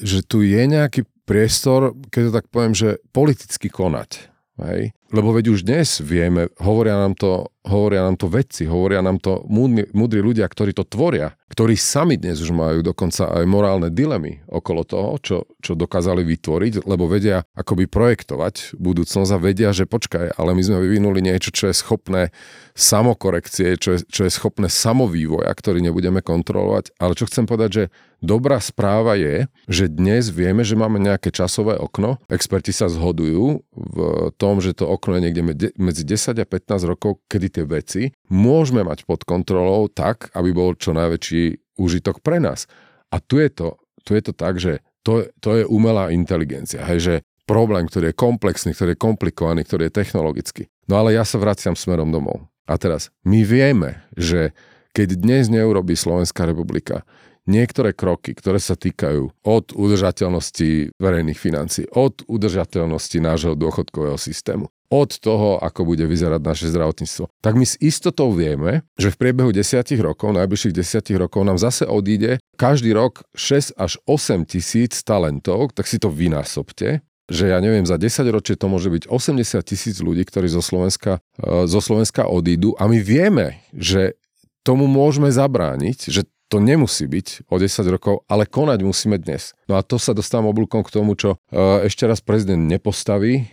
[0.01, 4.31] že tu je nejaký priestor, keď to tak poviem, že politicky konať.
[4.57, 4.97] Hej?
[5.11, 9.43] Lebo veď už dnes vieme, hovoria nám to, hovoria nám to vedci, hovoria nám to
[9.43, 14.39] múdri, múdri ľudia, ktorí to tvoria, ktorí sami dnes už majú dokonca aj morálne dilemy
[14.47, 20.39] okolo toho, čo, čo dokázali vytvoriť, lebo vedia akoby projektovať budúcnosť a vedia, že počkaj,
[20.39, 22.31] ale my sme vyvinuli niečo, čo je schopné
[22.71, 26.95] samokorekcie, čo je, čo je schopné samovývoja, ktorý nebudeme kontrolovať.
[27.03, 27.83] Ale čo chcem povedať, že
[28.23, 32.15] dobrá správa je, že dnes vieme, že máme nejaké časové okno.
[32.31, 33.97] Experti sa zhodujú v
[34.39, 35.41] tom, že to okno je niekde
[35.81, 40.77] medzi 10 a 15 rokov, kedy tie veci môžeme mať pod kontrolou tak, aby bol
[40.77, 42.69] čo najväčší užitok pre nás.
[43.09, 46.85] A tu je to, tu je to tak, že to, to je umelá inteligencia.
[46.85, 47.15] Hej, že
[47.49, 50.63] problém, ktorý je komplexný, ktorý je komplikovaný, ktorý je technologický.
[50.85, 52.45] No ale ja sa vraciam smerom domov.
[52.69, 54.53] A teraz, my vieme, že
[54.95, 57.03] keď dnes neurobí Slovenská republika
[57.49, 65.09] niektoré kroky, ktoré sa týkajú od udržateľnosti verejných financií, od udržateľnosti nášho dôchodkového systému, od
[65.23, 67.31] toho, ako bude vyzerať naše zdravotníctvo.
[67.39, 71.87] Tak my s istotou vieme, že v priebehu desiatich rokov, najbližších desiatich rokov nám zase
[71.87, 77.01] odíde každý rok 6 až 8 tisíc talentov, tak si to vynásobte
[77.31, 81.23] že ja neviem, za 10 ročie to môže byť 80 tisíc ľudí, ktorí zo Slovenska,
[81.39, 84.19] e, zo Slovenska odídu a my vieme, že
[84.67, 89.55] tomu môžeme zabrániť, že to nemusí byť o 10 rokov, ale konať musíme dnes.
[89.71, 93.43] No a to sa dostávam oblúkom k tomu, čo e, ešte raz prezident nepostaví e,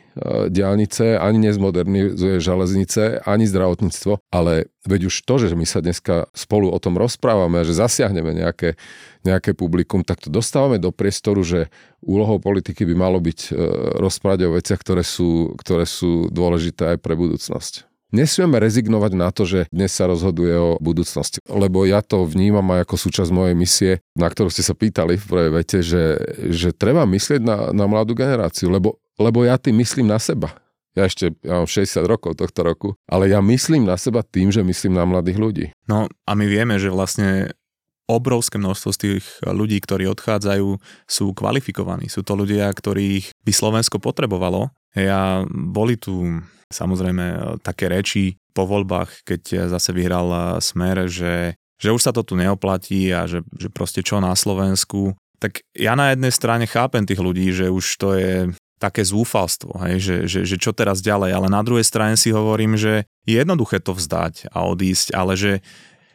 [0.50, 6.74] diálnice, ani nezmodernizuje železnice, ani zdravotníctvo, ale veď už to, že my sa dneska spolu
[6.74, 8.74] o tom rozprávame a že zasiahneme nejaké,
[9.22, 11.70] nejaké publikum, tak to dostávame do priestoru, že
[12.02, 13.50] úlohou politiky by malo byť e,
[14.02, 17.87] rozprávať o veciach, ktoré sú, ktoré sú dôležité aj pre budúcnosť.
[18.08, 22.88] Nesmieme rezignovať na to, že dnes sa rozhoduje o budúcnosti, lebo ja to vnímam aj
[22.88, 26.16] ako súčasť mojej misie, na ktorú ste sa pýtali v prvej vete, že,
[26.48, 30.56] že treba myslieť na, na mladú generáciu, lebo, lebo ja tým myslím na seba.
[30.96, 34.64] Ja ešte ja mám 60 rokov tohto roku, ale ja myslím na seba tým, že
[34.64, 35.66] myslím na mladých ľudí.
[35.84, 37.52] No a my vieme, že vlastne
[38.08, 42.08] obrovské množstvo z tých ľudí, ktorí odchádzajú, sú kvalifikovaní.
[42.08, 44.72] Sú to ľudia, ktorých by Slovensko potrebovalo.
[44.96, 51.56] Ja boli tu Samozrejme, e, také reči po voľbách, keď zase vyhral e, Smer, že,
[51.80, 55.16] že už sa to tu neoplatí a že, že proste čo na Slovensku.
[55.38, 58.34] Tak ja na jednej strane chápem tých ľudí, že už to je
[58.78, 62.78] také zúfalstvo, hej, že, že, že čo teraz ďalej, ale na druhej strane si hovorím,
[62.78, 65.66] že je jednoduché to vzdať a odísť, ale že,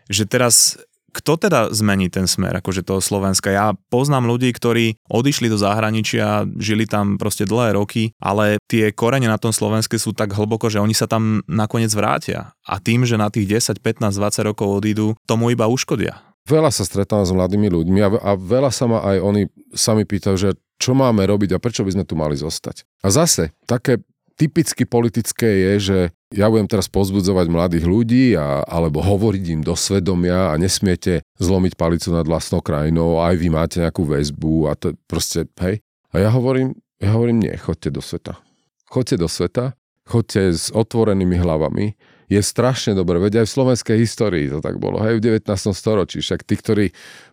[0.07, 0.79] že teraz
[1.13, 3.53] kto teda zmení ten smer akože toho Slovenska?
[3.53, 9.29] Ja poznám ľudí, ktorí odišli do zahraničia, žili tam proste dlhé roky, ale tie korene
[9.29, 12.57] na tom Slovensku sú tak hlboko, že oni sa tam nakoniec vrátia.
[12.65, 16.17] A tým, že na tých 10, 15, 20 rokov odídu, tomu iba uškodia.
[16.43, 20.35] Veľa sa stretávam s mladými ľuďmi a, a veľa sa ma aj oni sami pýtajú,
[20.35, 22.83] že čo máme robiť a prečo by sme tu mali zostať.
[22.99, 24.03] A zase, také
[24.35, 25.99] typicky politické je, že
[26.33, 31.77] ja budem teraz pozbudzovať mladých ľudí a, alebo hovoriť im do svedomia a nesmiete zlomiť
[31.77, 35.79] palicu nad vlastnou krajinou, aj vy máte nejakú väzbu a to proste, hej.
[36.13, 38.41] A ja hovorím, ja hovorím, nie, chodte do sveta.
[38.89, 41.93] Chodte do sveta, chodte s otvorenými hlavami,
[42.29, 45.49] je strašne dobre, veď aj v slovenskej histórii to tak bolo, hej, v 19.
[45.73, 46.85] storočí, však tí, ktorí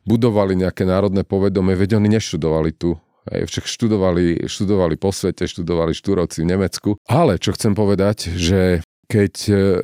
[0.04, 5.92] budovali nejaké národné povedomie, veď oni neštudovali tu, Hej, však študovali, študovali po svete, študovali
[5.92, 6.90] štúrovci v Nemecku.
[7.04, 9.34] Ale čo chcem povedať, že keď,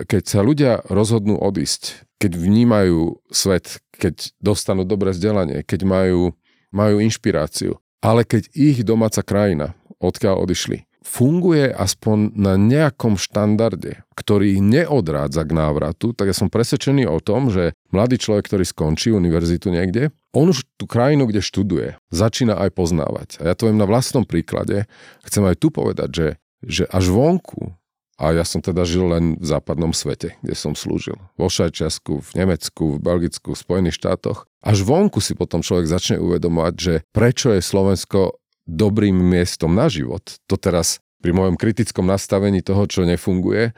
[0.07, 6.33] keď sa ľudia rozhodnú odísť, keď vnímajú svet, keď dostanú dobré vzdelanie, keď majú,
[6.71, 14.59] majú inšpiráciu, ale keď ich domáca krajina, odkiaľ odišli, funguje aspoň na nejakom štandarde, ktorý
[14.59, 19.71] neodrádza k návratu, tak ja som presvedčený o tom, že mladý človek, ktorý skončí univerzitu
[19.71, 23.29] niekde, on už tú krajinu, kde študuje, začína aj poznávať.
[23.39, 24.91] A ja to viem na vlastnom príklade.
[25.25, 26.29] Chcem aj tu povedať, že,
[26.61, 27.73] že až vonku,
[28.17, 31.21] a ja som teda žil len v západnom svete, kde som slúžil.
[31.37, 34.49] Vo Šajčiasku, v Nemecku, v Belgicku, v Spojených štátoch.
[34.65, 40.25] Až vonku si potom človek začne uvedomovať, že prečo je Slovensko dobrým miestom na život.
[40.49, 43.73] To teraz pri mojom kritickom nastavení toho, čo nefunguje, e,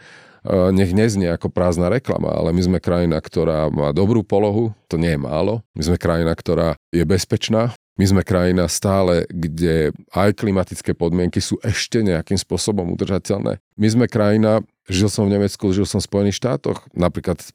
[0.72, 5.14] nech neznie ako prázdna reklama, ale my sme krajina, ktorá má dobrú polohu, to nie
[5.14, 5.66] je málo.
[5.74, 7.74] My sme krajina, ktorá je bezpečná.
[7.98, 13.58] My sme krajina stále, kde aj klimatické podmienky sú ešte nejakým spôsobom udržateľné.
[13.74, 17.46] My sme krajina, žil som v Nemecku, žil som v Spojených štátoch, napríklad e,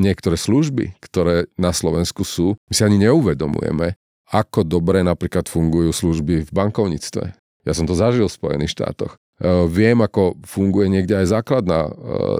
[0.00, 4.00] niektoré služby, ktoré na Slovensku sú, my si ani neuvedomujeme,
[4.32, 7.36] ako dobre napríklad fungujú služby v bankovníctve.
[7.68, 9.20] Ja som to zažil v Spojených štátoch.
[9.42, 11.92] E, viem, ako funguje niekde aj základná, e,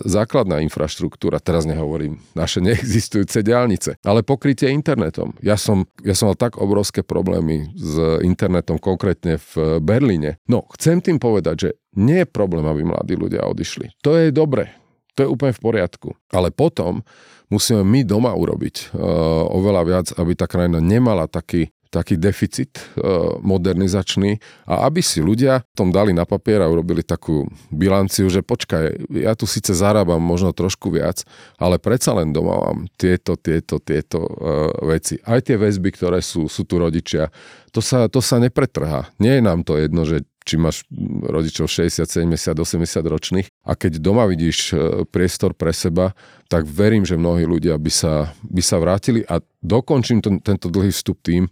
[0.07, 1.43] základná infraštruktúra.
[1.43, 5.35] Teraz nehovorím naše neexistujúce diálnice, ale pokrytie internetom.
[5.43, 10.39] Ja som, ja som mal tak obrovské problémy s internetom, konkrétne v Berlíne.
[10.47, 13.99] No, chcem tým povedať, že nie je problém, aby mladí ľudia odišli.
[14.07, 14.71] To je dobre,
[15.19, 16.09] to je úplne v poriadku.
[16.33, 17.05] Ale potom
[17.53, 23.05] musíme my doma urobiť uh, oveľa viac, aby tá krajina nemala taký taký deficit e,
[23.45, 29.13] modernizačný a aby si ľudia tom dali na papier a urobili takú bilanciu, že počkaj,
[29.13, 31.29] ja tu síce zarábam možno trošku viac,
[31.61, 35.21] ale predsa len doma mám tieto, tieto, tieto uh, veci.
[35.29, 37.29] Aj tie väzby, ktoré sú, sú tu rodičia,
[37.77, 39.13] to sa, to sa nepretrhá.
[39.21, 40.83] Nie je nám to jedno, že či máš
[41.23, 44.77] rodičov 60, 70, 80 ročných a keď doma vidíš e,
[45.07, 46.19] priestor pre seba,
[46.51, 50.91] tak verím, že mnohí ľudia by sa, by sa vrátili a dokončím to, tento dlhý
[50.91, 51.47] vstup tým,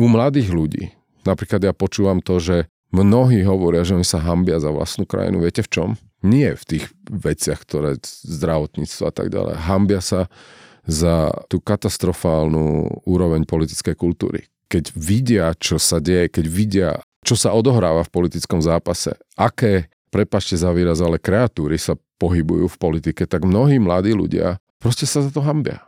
[0.00, 0.84] u mladých ľudí,
[1.28, 2.56] napríklad ja počúvam to, že
[2.88, 5.44] mnohí hovoria, že oni sa hambia za vlastnú krajinu.
[5.44, 5.88] Viete v čom?
[6.24, 9.54] Nie v tých veciach, ktoré zdravotníctvo a tak ďalej.
[9.60, 10.32] Hambia sa
[10.88, 14.48] za tú katastrofálnu úroveň politickej kultúry.
[14.72, 20.56] Keď vidia, čo sa deje, keď vidia, čo sa odohráva v politickom zápase, aké, prepašte
[20.58, 25.30] za výraz, ale kreatúry sa pohybujú v politike, tak mnohí mladí ľudia proste sa za
[25.30, 25.84] to hambia.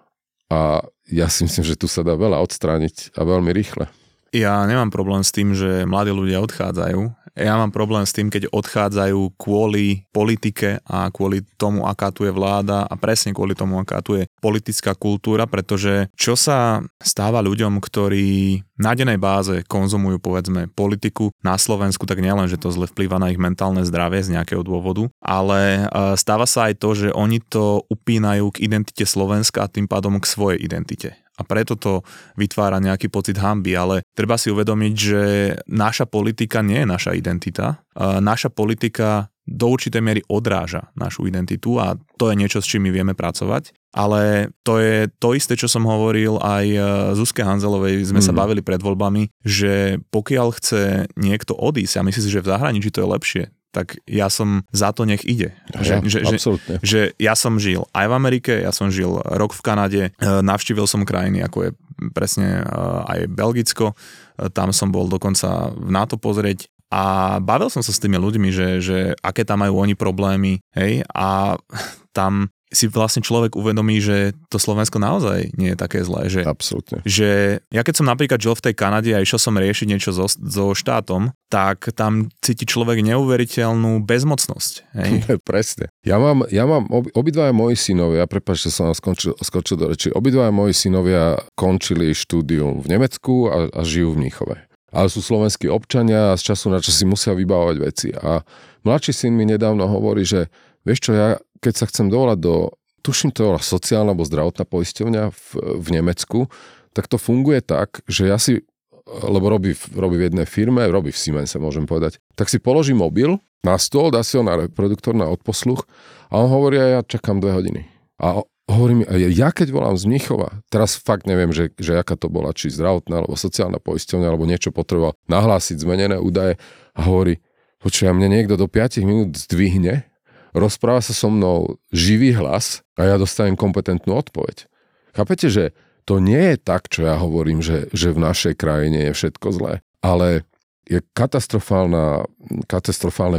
[0.52, 3.88] A ja si myslím, že tu sa dá veľa odstrániť a veľmi rýchle.
[4.32, 7.22] Ja nemám problém s tým, že mladí ľudia odchádzajú.
[7.32, 12.32] Ja mám problém s tým, keď odchádzajú kvôli politike a kvôli tomu, aká tu je
[12.32, 17.80] vláda a presne kvôli tomu, aká tu je politická kultúra, pretože čo sa stáva ľuďom,
[17.80, 23.16] ktorí na dennej báze konzumujú povedzme politiku na Slovensku, tak nielen, že to zle vplýva
[23.16, 27.40] na ich mentálne zdravie z nejakého dôvodu, ale e, stáva sa aj to, že oni
[27.40, 32.04] to upínajú k identite Slovenska a tým pádom k svojej identite a preto to
[32.36, 35.22] vytvára nejaký pocit hamby, ale treba si uvedomiť, že
[35.64, 37.80] naša politika nie je naša identita.
[37.96, 42.90] Naša politika do určitej miery odráža našu identitu a to je niečo, s čím my
[42.94, 43.74] vieme pracovať.
[43.92, 46.80] Ale to je to isté, čo som hovoril aj e,
[47.12, 48.26] Zuzke Hanzelovej, sme mm.
[48.26, 48.38] sa mhm.
[48.38, 50.82] bavili pred voľbami, že pokiaľ chce
[51.20, 54.92] niekto odísť a myslí si, že v zahraničí to je lepšie, tak ja som za
[54.92, 55.56] to nech ide.
[55.72, 56.38] Že, ja, že, že,
[56.84, 60.84] že ja som žil aj v Amerike, ja som žil rok v Kanade, e, navštívil
[60.84, 61.70] som krajiny ako je
[62.12, 62.64] presne e,
[63.08, 68.02] aj Belgicko, e, tam som bol dokonca v NATO pozrieť a bavil som sa s
[68.04, 71.56] tými ľuďmi, že, že aké tam majú oni problémy, hej, a
[72.16, 76.32] tam si vlastne človek uvedomí, že to Slovensko naozaj nie je také zlé.
[76.32, 76.98] Že, Absolutne.
[77.04, 80.26] Že ja keď som napríklad žil v tej Kanade a išiel som riešiť niečo so,
[80.26, 84.72] so štátom, tak tam cíti človek neuveriteľnú bezmocnosť.
[84.96, 85.10] Hej?
[85.48, 85.92] Presne.
[86.00, 90.08] Ja mám, ja mám ob, obidvaja moji synovia, prepáč, že som skončil, skočil do reči,
[90.08, 94.56] obidvaja moji synovia končili štúdium v Nemecku a, a žijú v Mníchove.
[94.92, 98.08] Ale sú slovenskí občania a z času na čas si musia vybávať veci.
[98.12, 98.44] A
[98.84, 100.52] mladší syn mi nedávno hovorí, že
[100.84, 102.74] vieš čo, ja keď sa chcem dovolať do,
[103.06, 105.46] tuším to sociálna alebo zdravotná poisťovňa v,
[105.78, 106.50] v Nemecku,
[106.92, 108.66] tak to funguje tak, že ja si,
[109.06, 113.38] lebo robí, robí v jednej firme, robí v Siemense, môžem povedať, tak si položí mobil
[113.62, 115.86] na stôl, dá si ho na reproduktor, na odposluch
[116.28, 117.82] a on hovorí, a ja čakám dve hodiny.
[118.18, 122.26] A hovorí mi, ja keď volám z Mnichova, teraz fakt neviem, že, že aká to
[122.26, 126.58] bola, či zdravotná, alebo sociálna poisťovňa, alebo niečo potreboval nahlásiť zmenené údaje
[126.92, 127.38] a hovorí,
[127.78, 130.11] počuj, mne niekto do 5 minút zdvihne
[130.52, 134.68] rozpráva sa so mnou živý hlas a ja dostanem kompetentnú odpoveď.
[135.12, 135.72] Chápete, že
[136.04, 139.80] to nie je tak, čo ja hovorím, že, že v našej krajine je všetko zlé,
[140.04, 140.44] ale
[140.88, 142.26] je katastrofálne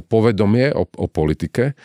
[0.07, 1.75] povedomie o, o politike.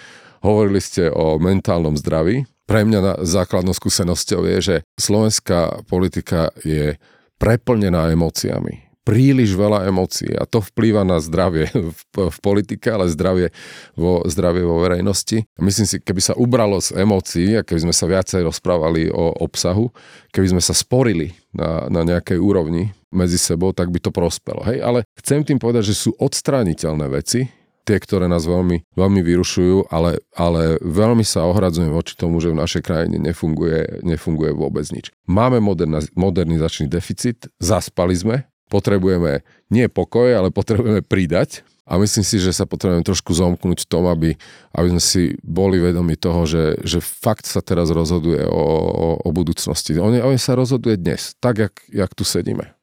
[0.40, 2.46] Hovorili ste o mentálnom zdraví.
[2.68, 6.94] Pre mňa na, základnou skúsenosťou je, že slovenská politika je
[7.42, 13.48] preplnená emóciami príliš veľa emócií a to vplýva na zdravie v, v politike, ale zdravie
[13.96, 15.48] vo, zdravie vo verejnosti.
[15.56, 19.88] Myslím si, keby sa ubralo z emócií a keby sme sa viacej rozprávali o obsahu,
[20.28, 24.60] keby sme sa sporili na, na nejakej úrovni medzi sebou, tak by to prospelo.
[24.68, 24.84] Hej?
[24.84, 27.48] Ale chcem tým povedať, že sú odstrániteľné veci,
[27.88, 32.60] tie, ktoré nás veľmi, veľmi vyrušujú, ale, ale veľmi sa ohradzujem voči tomu, že v
[32.60, 35.08] našej krajine nefunguje, nefunguje vôbec nič.
[35.24, 35.64] Máme
[36.12, 41.64] modernizačný deficit, zaspali sme, potrebujeme nie pokoj, ale potrebujeme pridať.
[41.88, 44.36] A myslím si, že sa potrebujeme trošku zomknúť v tom, aby,
[44.76, 49.28] aby sme si boli vedomi toho, že, že fakt sa teraz rozhoduje o, o, o
[49.32, 49.96] budúcnosti.
[49.96, 52.76] On, on sa rozhoduje dnes, tak, jak, jak tu sedíme.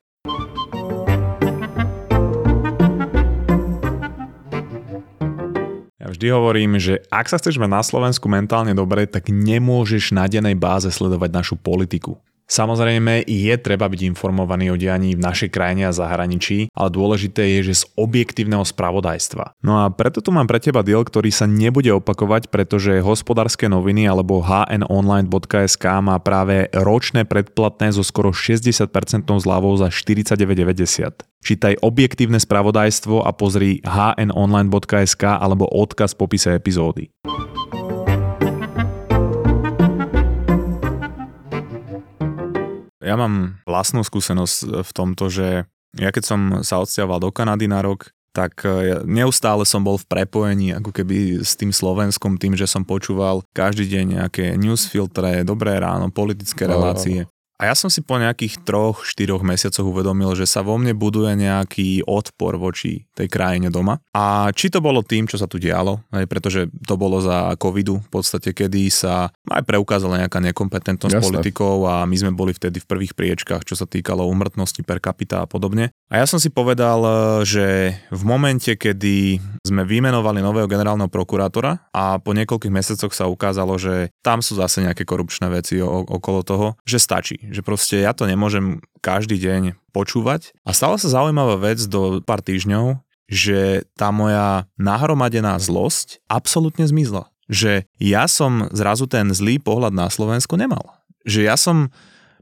[6.01, 10.25] Ja vždy hovorím, že ak sa chceš mať na Slovensku mentálne dobre, tak nemôžeš na
[10.25, 12.17] dennej báze sledovať našu politiku.
[12.45, 17.73] Samozrejme je treba byť informovaný o dianí v našej krajine a zahraničí, ale dôležité je,
[17.73, 19.57] že z objektívneho spravodajstva.
[19.65, 24.05] No a preto tu mám pre teba deal, ktorý sa nebude opakovať, pretože hospodárske noviny
[24.05, 28.93] alebo hnonline.sk má práve ročné predplatné so skoro 60%
[29.25, 31.25] zľavou za 49,90.
[31.45, 37.09] Čítaj objektívne spravodajstvo a pozri hnonline.sk alebo odkaz v popise epizódy.
[43.05, 47.85] Ja mám vlastnú skúsenosť v tomto, že ja keď som sa odsťahoval do Kanady na
[47.85, 52.67] rok, tak e, neustále som bol v prepojení ako keby s tým Slovenskom, tým, že
[52.67, 57.23] som počúval každý deň nejaké newsfiltre, dobré ráno, politické relácie.
[57.55, 61.39] A ja som si po nejakých troch, štyroch mesiacoch uvedomil, že sa vo mne buduje
[61.39, 64.03] nejaký odpor voči tej krajine doma.
[64.11, 68.03] A či to bolo tým, čo sa tu dialo, aj pretože to bolo za covidu
[68.03, 71.27] v podstate, kedy sa aj preukázala nejaká nekompetentnosť Jasne.
[71.31, 75.47] politikov a my sme boli vtedy v prvých priečkách, čo sa týkalo umrtnosti per capita
[75.47, 75.95] a podobne.
[76.11, 76.99] A ja som si povedal,
[77.47, 83.79] že v momente, kedy sme vymenovali nového generálneho prokurátora a po niekoľkých mesiacoch sa ukázalo,
[83.79, 88.29] že tam sú zase nejaké korupčné veci okolo toho, že stačí že proste ja to
[88.29, 90.53] nemôžem každý deň počúvať.
[90.65, 97.29] A stala sa zaujímavá vec do pár týždňov, že tá moja nahromadená zlosť absolútne zmizla.
[97.49, 100.97] Že ja som zrazu ten zlý pohľad na Slovensko nemal.
[101.25, 101.93] Že ja som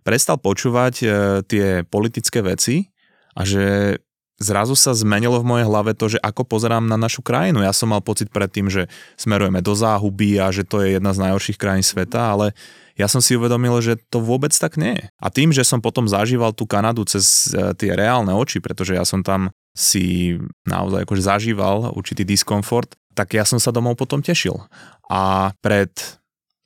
[0.03, 1.07] prestal počúvať e,
[1.47, 2.91] tie politické veci
[3.35, 3.97] a že
[4.43, 7.63] zrazu sa zmenilo v mojej hlave to, že ako pozerám na našu krajinu.
[7.63, 11.21] Ja som mal pocit predtým, že smerujeme do záhuby a že to je jedna z
[11.23, 12.51] najhorších krajín sveta, ale
[12.93, 15.05] ja som si uvedomil, že to vôbec tak nie je.
[15.17, 19.01] A tým, že som potom zažíval tú Kanadu cez e, tie reálne oči, pretože ja
[19.01, 20.37] som tam si
[20.69, 24.61] naozaj akože zažíval určitý diskomfort, tak ja som sa domov potom tešil.
[25.09, 25.89] A pred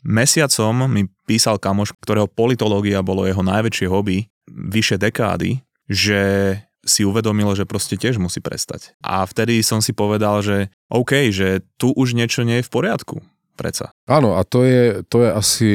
[0.04, 6.56] mesiacom mi písal kamoš, ktorého politológia bolo jeho najväčšie hobby, vyše dekády, že
[6.88, 8.96] si uvedomil, že proste tiež musí prestať.
[9.04, 13.16] A vtedy som si povedal, že OK, že tu už niečo nie je v poriadku.
[13.58, 13.90] Preca.
[14.06, 15.72] Áno, a to je, to je asi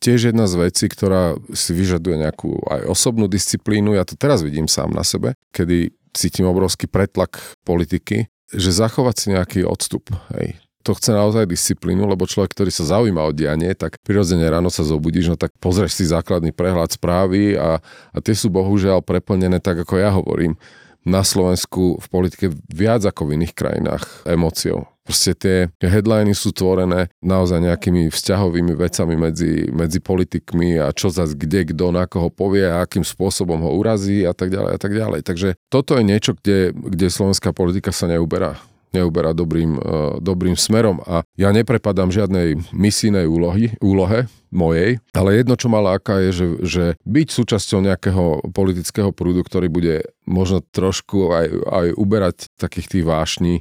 [0.00, 3.92] tiež jedna z vecí, ktorá si vyžaduje nejakú aj osobnú disciplínu.
[3.92, 7.36] Ja to teraz vidím sám na sebe, kedy cítim obrovský pretlak
[7.68, 10.08] politiky, že zachovať si nejaký odstup.
[10.32, 10.56] Hej
[10.86, 14.86] to chce naozaj disciplínu, lebo človek, ktorý sa zaujíma o dianie, tak prirodzene ráno sa
[14.86, 17.82] zobudíš, no tak pozrieš si základný prehľad správy a,
[18.14, 20.54] a tie sú bohužiaľ preplnené tak, ako ja hovorím
[21.02, 24.86] na Slovensku v politike viac ako v iných krajinách emóciou.
[25.06, 31.38] Proste tie headliny sú tvorené naozaj nejakými vzťahovými vecami medzi, medzi politikmi a čo zase
[31.38, 34.92] kde kto na koho povie a akým spôsobom ho urazí a tak ďalej a tak
[34.92, 35.20] ďalej.
[35.22, 38.58] Takže toto je niečo, kde, kde slovenská politika sa neuberá
[38.94, 45.58] neuberá dobrým, uh, dobrým smerom a ja neprepadám žiadnej misijnej úlohy, úlohe mojej, ale jedno,
[45.58, 48.24] čo ma láka, je, že, že byť súčasťou nejakého
[48.56, 53.54] politického prúdu, ktorý bude možno trošku aj, aj uberať takých tých vášní,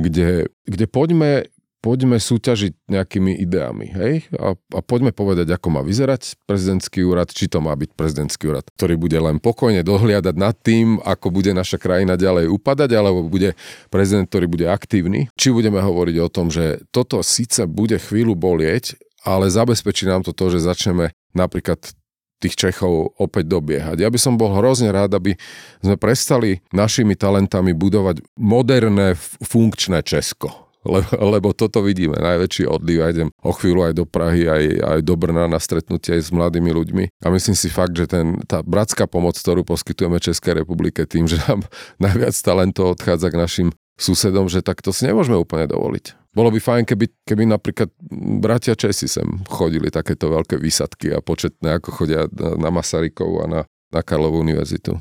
[0.00, 4.14] kde, kde poďme poďme súťažiť nejakými ideami, hej?
[4.34, 8.66] A, a poďme povedať, ako má vyzerať prezidentský úrad, či to má byť prezidentský úrad,
[8.74, 13.54] ktorý bude len pokojne dohliadať nad tým, ako bude naša krajina ďalej upadať, alebo bude
[13.94, 15.30] prezident, ktorý bude aktívny.
[15.38, 20.34] Či budeme hovoriť o tom, že toto síce bude chvíľu bolieť, ale zabezpečí nám to
[20.34, 21.78] to, že začneme napríklad
[22.38, 24.02] tých Čechov opäť dobiehať.
[24.02, 25.34] Ja by som bol hrozne rád, aby
[25.82, 33.10] sme prestali našimi talentami budovať moderné, funkčné Česko lebo, lebo toto vidíme, najväčší odliv, ja
[33.10, 36.70] idem o chvíľu aj do Prahy, aj, aj do Brna na stretnutie aj s mladými
[36.70, 41.26] ľuďmi a myslím si fakt, že ten, tá bratská pomoc, ktorú poskytujeme Českej republike tým,
[41.26, 41.66] že nám
[42.04, 43.68] najviac talentov odchádza k našim
[43.98, 46.27] susedom, že tak to si nemôžeme úplne dovoliť.
[46.38, 47.90] Bolo by fajn, keby, keby napríklad
[48.38, 53.60] bratia Česi sem chodili takéto veľké výsadky a početné, ako chodia na Masarykov a na,
[53.90, 54.94] na Karlovú univerzitu.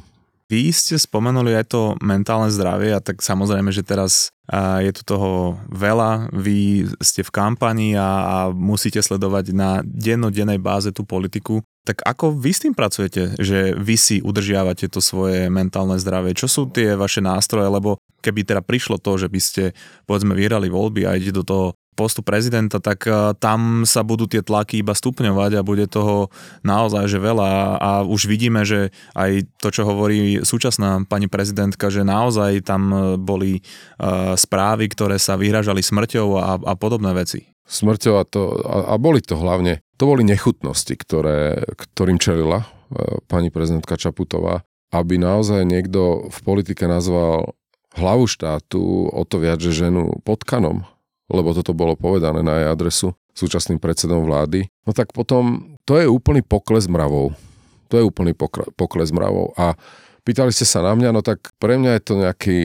[0.50, 4.34] Vy ste spomenuli aj to mentálne zdravie a tak samozrejme, že teraz
[4.82, 10.90] je tu toho veľa, vy ste v kampani a, a musíte sledovať na dennodennej báze
[10.90, 11.62] tú politiku.
[11.88, 16.36] Tak ako vy s tým pracujete, že vy si udržiavate to svoje mentálne zdravie?
[16.36, 17.72] Čo sú tie vaše nástroje?
[17.72, 19.64] Lebo keby teda prišlo to, že by ste
[20.04, 21.68] povedzme vyhrali voľby a idete do toho
[21.98, 26.30] postu prezidenta, tak eh, tam sa budú tie tlaky iba stupňovať a bude toho
[26.62, 32.06] naozaj že veľa a už vidíme, že aj to, čo hovorí súčasná pani prezidentka, že
[32.06, 33.66] naozaj tam eh, boli
[33.98, 37.57] uh, správy, ktoré sa vyhražali smrťou a, a podobné veci.
[37.68, 43.20] Smrťou a, to, a, a boli to hlavne, to boli nechutnosti, ktoré, ktorým čelila uh,
[43.28, 44.64] pani prezidentka Čaputová,
[44.96, 47.60] aby naozaj niekto v politike nazval
[48.00, 50.88] hlavu štátu o to viac, že ženu potkanom
[51.28, 56.08] lebo toto bolo povedané na jej adresu súčasným predsedom vlády, no tak potom to je
[56.08, 57.36] úplný pokles mravov.
[57.88, 58.36] To je úplný
[58.76, 59.56] pokles mravov.
[59.56, 59.80] A
[60.28, 62.58] pýtali ste sa na mňa, no tak pre mňa je to nejaký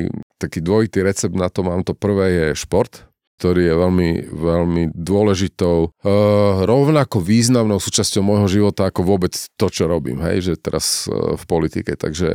[0.42, 1.62] taký dvojitý recept na to.
[1.62, 3.06] Mám to prvé je šport,
[3.42, 9.90] ktorý je veľmi, veľmi dôležitou, uh, rovnako významnou súčasťou môjho života ako vôbec to, čo
[9.90, 11.98] robím, hej, že teraz uh, v politike.
[11.98, 12.30] Takže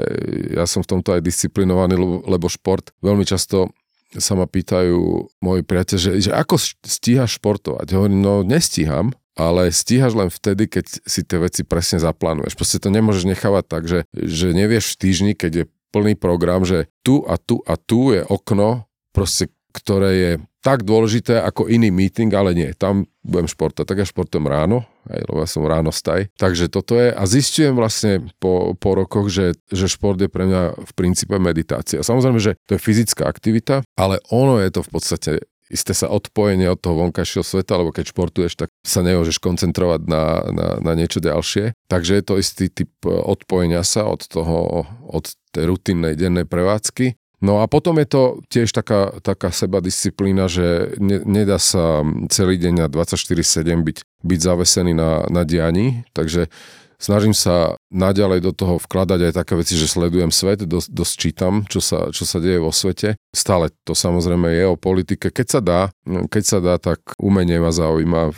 [0.52, 1.96] ja som v tomto aj disciplinovaný,
[2.28, 3.72] lebo šport veľmi často
[4.20, 5.00] sa ma pýtajú
[5.40, 7.96] moji priateľ, že, že ako stíhaš športovať?
[7.96, 12.60] Hovorím, no nestíham, ale stíhaš len vtedy, keď si tie veci presne zaplánuješ.
[12.60, 16.92] Proste to nemôžeš nechávať tak, že, že nevieš v týždni, keď je plný program, že
[17.00, 20.32] tu a tu a tu je okno, proste ktoré je
[20.68, 23.88] tak dôležité ako iný meeting, ale nie, tam budem športovať.
[23.88, 26.28] Tak ja športujem ráno, aj, lebo ja som ráno staj.
[26.36, 30.76] Takže toto je, a zistujem vlastne po, po rokoch, že, že šport je pre mňa
[30.76, 32.04] v princípe meditácia.
[32.04, 35.32] Samozrejme, že to je fyzická aktivita, ale ono je to v podstate
[35.68, 40.24] isté sa odpojenie od toho vonkajšieho sveta, lebo keď športuješ, tak sa nemôžeš koncentrovať na,
[40.52, 41.76] na, na niečo ďalšie.
[41.92, 47.62] Takže je to istý typ odpojenia sa od toho, od tej rutinnej dennej prevádzky No
[47.62, 52.02] a potom je to tiež taká, taká seba disciplína, že ne, nedá sa
[52.34, 56.50] celý deň na 24-7 byť, byť zavesený na, na dianí, takže
[56.98, 61.54] snažím sa naďalej do toho vkladať aj také veci, že sledujem svet, dosť, dosť čítam,
[61.70, 63.22] čo sa, čo sa deje vo svete.
[63.30, 65.30] Stále to samozrejme je o politike.
[65.30, 68.34] Keď sa dá, keď sa dá, tak umenie ma zaujíma,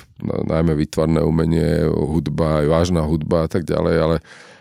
[0.52, 4.18] najmä výtvarné umenie, hudba, aj vážna hudba a tak ďalej, ale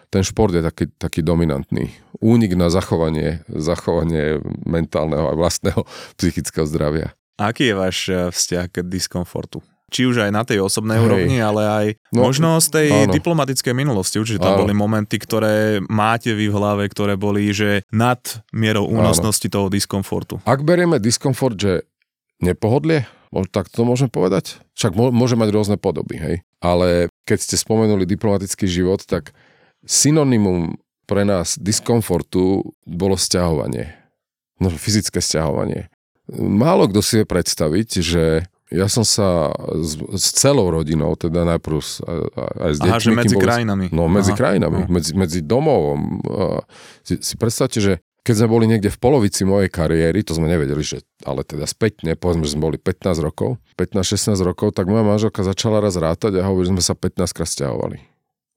[0.08, 1.92] ten šport je taký, taký dominantný.
[2.18, 5.84] Únik na zachovanie, zachovanie mentálneho a vlastného
[6.18, 7.14] psychického zdravia.
[7.38, 9.62] Aký je váš eh, vzťah k diskomfortu?
[9.88, 11.04] či už aj na tej osobnej Hej.
[11.08, 13.12] úrovni, ale aj no, možno z tej áno.
[13.12, 14.20] diplomatickej minulosti.
[14.20, 14.68] Určite tam áno.
[14.68, 18.20] boli momenty, ktoré máte vy v hlave, ktoré boli že nad
[18.52, 19.54] mierou únosnosti áno.
[19.56, 20.44] toho diskomfortu.
[20.44, 21.72] Ak berieme diskomfort, že
[22.44, 23.08] nepohodlie,
[23.48, 24.60] tak to môžeme povedať?
[24.76, 26.36] Však môže mať rôzne podoby, hej.
[26.60, 29.36] Ale keď ste spomenuli diplomatický život, tak
[29.86, 33.96] synonymum pre nás diskomfortu bolo stiahovanie.
[34.58, 35.88] No, fyzické stiahovanie.
[36.36, 38.24] Málo kto si vie predstaviť, že
[38.68, 39.48] ja som sa
[39.80, 42.04] s, s celou rodinou, teda najprv s,
[42.60, 42.92] aj s deťmi.
[42.92, 43.86] Aha, že medzi boli, krajinami.
[43.96, 44.38] No, medzi Aha.
[44.38, 44.92] krajinami, Aha.
[44.92, 46.20] medzi, medzi domovom.
[47.00, 47.92] Si, si predstavte, že
[48.28, 52.12] keď sme boli niekde v polovici mojej kariéry, to sme nevedeli, že ale teda späťne,
[52.12, 56.44] povedzme, že sme boli 15 rokov, 15-16 rokov, tak moja manželka začala raz rátať a
[56.44, 58.04] hovorí, že sme sa 15 krát stiahovali.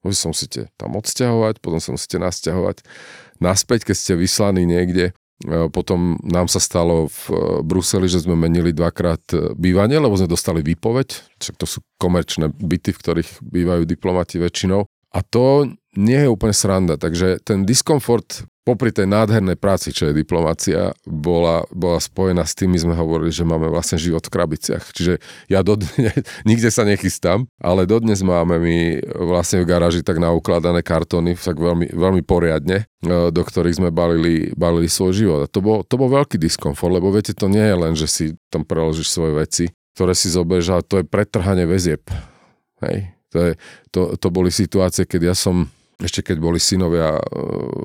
[0.02, 2.82] Vy sa musíte tam odsťahovať, potom sa musíte nasťahovať.
[3.38, 7.34] Naspäť, keď ste vyslaní niekde, E, potom nám sa stalo v e,
[7.66, 12.54] Bruseli, že sme menili dvakrát e, bývanie, lebo sme dostali výpoveď, však to sú komerčné
[12.54, 14.86] byty, v ktorých bývajú diplomati väčšinou.
[15.12, 15.66] A to
[15.96, 21.66] nie je úplne sranda, takže ten diskomfort popri tej nádhernej práci, čo je diplomácia, bola,
[21.74, 24.94] bola spojená s tým, my sme hovorili, že máme vlastne život v krabiciach.
[24.94, 25.18] Čiže
[25.50, 25.90] ja dodnes,
[26.48, 28.76] nikde sa nechystám, ale dodnes máme my
[29.18, 34.54] vlastne v garáži tak naukladané kartóny, tak veľmi, veľmi poriadne, e, do ktorých sme balili,
[34.54, 35.40] balili svoj život.
[35.42, 38.24] A to bol, to bol veľký diskomfort, lebo viete, to nie je len, že si
[38.46, 39.64] tam preložíš svoje veci,
[39.98, 42.06] ktoré si zoberieš, ale to je pretrhanie väzieb.
[42.78, 43.10] Hej.
[43.32, 43.52] To, je,
[43.90, 45.66] to, to boli situácie, keď ja som
[46.02, 47.22] ešte keď boli synovia e,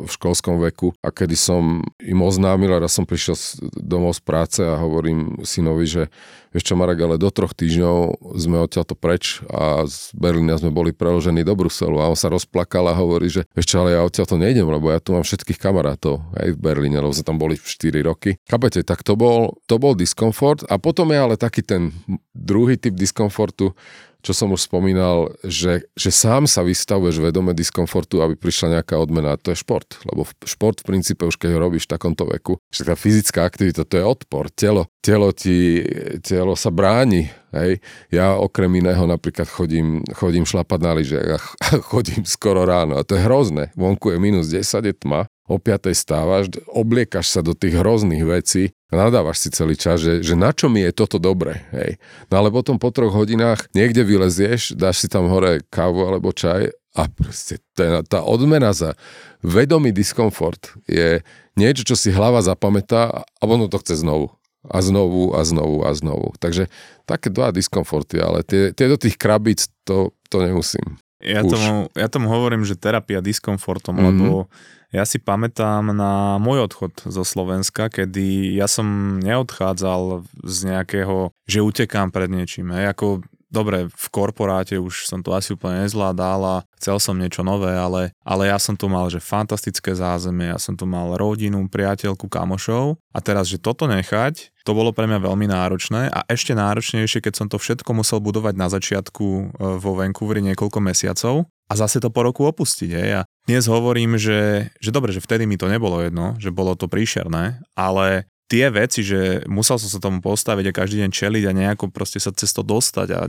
[0.05, 3.37] v školskom veku a kedy som im oznámil a raz som prišiel
[3.77, 6.03] domov z práce a hovorím synovi, že
[6.51, 10.89] vieš čo Marek, ale do troch týždňov sme odtiaľto preč a z Berlína sme boli
[10.89, 14.41] preložení do Bruselu a on sa rozplakal a hovorí, že vieš čo, ale ja odtiaľto
[14.41, 17.93] nejdem, lebo ja tu mám všetkých kamarátov aj v Berlíne, lebo sme tam boli 4
[18.01, 18.41] roky.
[18.49, 21.93] Chápete, tak to bol, to bol diskomfort a potom je ale taký ten
[22.33, 23.77] druhý typ diskomfortu,
[24.21, 29.37] čo som už spomínal, že, že sám sa vystavuješ vedome diskomfortu, aby prišla nejaká odmena.
[29.41, 32.87] To je šport, lebo šport v princípe už keď ho robíš v takomto veku, že
[32.87, 34.49] tá fyzická aktivita, to je odpor.
[34.51, 35.85] Telo, telo, ti,
[36.25, 37.29] telo sa bráni.
[37.55, 37.79] Hej.
[38.11, 41.39] Ja okrem iného napríklad chodím, chodím šlapať na lyže a
[41.91, 43.71] chodím skoro ráno a to je hrozné.
[43.79, 48.75] Vonku je minus 10, je tma o 5 stávaš, obliekaš sa do tých hrozných vecí
[48.91, 51.63] a nadávaš si celý čas, že, že na čo mi je toto dobre.
[51.71, 51.99] Hej.
[52.27, 56.71] No ale potom po troch hodinách niekde vylezieš, dáš si tam hore kávu alebo čaj
[56.99, 58.99] a proste tá, tá odmena za
[59.39, 61.23] vedomý diskomfort je
[61.55, 64.35] niečo, čo si hlava zapamätá a ono to chce znovu.
[64.67, 66.35] A znovu, a znovu, a znovu.
[66.43, 66.67] Takže
[67.07, 70.99] také dva diskomforty, ale tie, tie do tých krabíc to, to nemusím.
[71.23, 74.07] Ja tomu, ja tomu hovorím, že terapia diskomfortom, mm-hmm.
[74.11, 74.51] lebo
[74.91, 81.59] ja si pamätám na môj odchod zo Slovenska, kedy ja som neodchádzal z nejakého, že
[81.59, 82.71] utekám pred niečím.
[82.71, 87.41] Hej, ako dobre, v korporáte už som to asi úplne nezvládal a chcel som niečo
[87.41, 91.65] nové, ale, ale ja som tu mal, že fantastické zázemie, ja som tu mal rodinu,
[91.71, 96.51] priateľku, kamošov a teraz, že toto nechať, to bolo pre mňa veľmi náročné a ešte
[96.51, 99.43] náročnejšie, keď som to všetko musel budovať na začiatku e,
[99.79, 102.91] vo Vancouveri niekoľko mesiacov a zase to po roku opustiť.
[102.91, 103.09] Hej.
[103.15, 106.91] A dnes hovorím, že, že dobre, že vtedy mi to nebolo jedno, že bolo to
[106.91, 111.55] príšerné, ale tie veci, že musel som sa tomu postaviť a každý deň čeliť a
[111.55, 113.21] nejako proste sa cez to dostať a,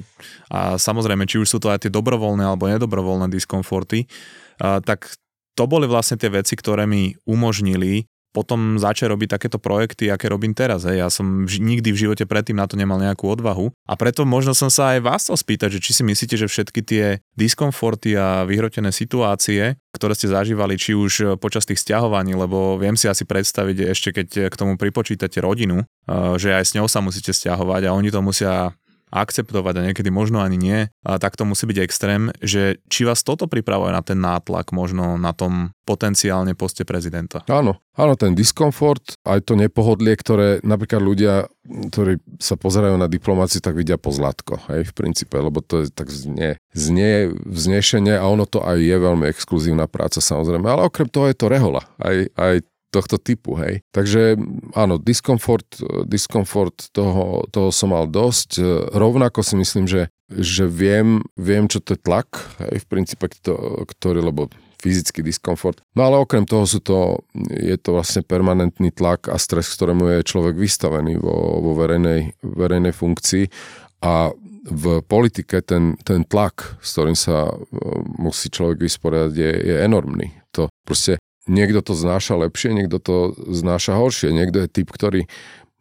[0.51, 4.07] a samozrejme, či už sú to aj tie dobrovoľné alebo nedobrovoľné diskomforty,
[4.62, 5.11] a, tak
[5.59, 8.07] to boli vlastne tie veci, ktoré mi umožnili
[8.39, 10.86] potom začať robiť takéto projekty, aké robím teraz.
[10.86, 11.03] Hej.
[11.03, 14.55] Ja som vž- nikdy v živote predtým na to nemal nejakú odvahu a preto možno
[14.55, 18.47] som sa aj vás chcel spýtať, že či si myslíte, že všetky tie diskomforty a
[18.47, 23.91] vyhrotené situácie, ktoré ste zažívali, či už počas tých stiahovaní, lebo viem si asi predstaviť
[23.91, 27.95] ešte, keď k tomu pripočítate rodinu, eh, že aj s ňou sa musíte stiahovať a
[27.97, 28.70] oni to musia
[29.11, 33.25] akceptovať a niekedy možno ani nie, a tak to musí byť extrém, že či vás
[33.25, 37.41] toto pripravuje na ten nátlak možno na tom potenciálne poste prezidenta?
[37.49, 43.65] Áno, áno, ten diskomfort, aj to nepohodlie, ktoré napríklad ľudia, ktorí sa pozerajú na diplomáciu,
[43.65, 48.45] tak vidia pozlatko, hej, v princípe, lebo to je tak znie, znie vznešenie a ono
[48.45, 52.55] to aj je veľmi exkluzívna práca samozrejme, ale okrem toho je to rehola, aj, aj
[52.89, 53.84] tohto typu, hej.
[53.93, 54.41] Takže
[54.72, 58.61] áno, diskomfort, diskomfort toho, toho som mal dosť.
[58.97, 62.28] Rovnako si myslím, že, že viem, viem, čo to je tlak,
[62.64, 65.82] hej, v princípe, to, ktorý, lebo fyzický diskomfort.
[65.99, 70.28] No ale okrem toho sú to, je to vlastne permanentný tlak a stres, ktorému je
[70.28, 73.45] človek vystavený vo, vo verejnej, verejnej funkcii
[74.07, 74.30] a
[74.68, 77.49] v politike ten, ten tlak, s ktorým sa
[78.20, 80.30] musí človek vysporiadať, je, je enormný.
[80.53, 81.16] To proste
[81.49, 84.31] niekto to znáša lepšie, niekto to znáša horšie.
[84.31, 85.27] Niekto je typ, ktorý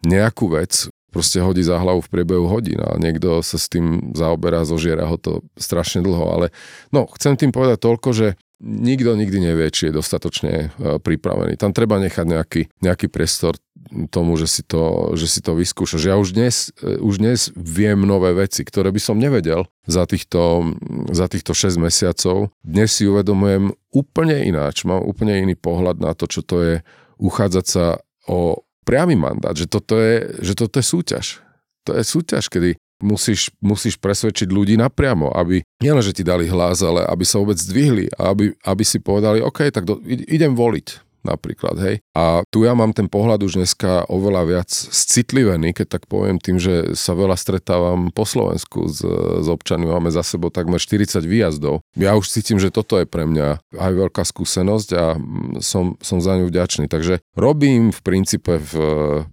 [0.07, 4.67] nejakú vec proste hodí za hlavu v priebehu hodín a niekto sa s tým zaoberá,
[4.67, 6.45] zožiera ho to strašne dlho, ale
[6.91, 8.27] no, chcem tým povedať toľko, že
[8.61, 11.57] nikto nikdy nevie, či je dostatočne e, pripravený.
[11.61, 13.57] Tam treba nechať nejaký, nejaký priestor
[14.11, 16.03] tomu, že si to, že si to vyskúšaš.
[16.03, 20.73] Ja už dnes, e, už dnes viem nové veci, ktoré by som nevedel za týchto,
[21.11, 22.51] za týchto 6 mesiacov.
[22.61, 26.75] Dnes si uvedomujem úplne ináč, mám úplne iný pohľad na to, čo to je
[27.17, 27.85] uchádzať sa
[28.27, 31.25] o priamy mandát, že toto je, že toto je súťaž.
[31.87, 36.81] To je súťaž, kedy musíš, musíš presvedčiť ľudí napriamo, aby nielen, že ti dali hlas,
[36.81, 41.06] ale aby sa vôbec zdvihli a aby, aby si povedali, OK, tak do, idem voliť
[41.25, 41.95] napríklad, hej.
[42.13, 46.57] A tu ja mám ten pohľad už dneska oveľa viac citlivený, keď tak poviem, tým,
[46.57, 49.01] že sa veľa stretávam po Slovensku s,
[49.43, 51.85] s občanmi, máme za sebou takmer 40 výjazdov.
[51.97, 55.05] Ja už cítim, že toto je pre mňa aj veľká skúsenosť a
[55.63, 56.89] som, som za ňu vďačný.
[56.89, 58.73] Takže robím v princípe v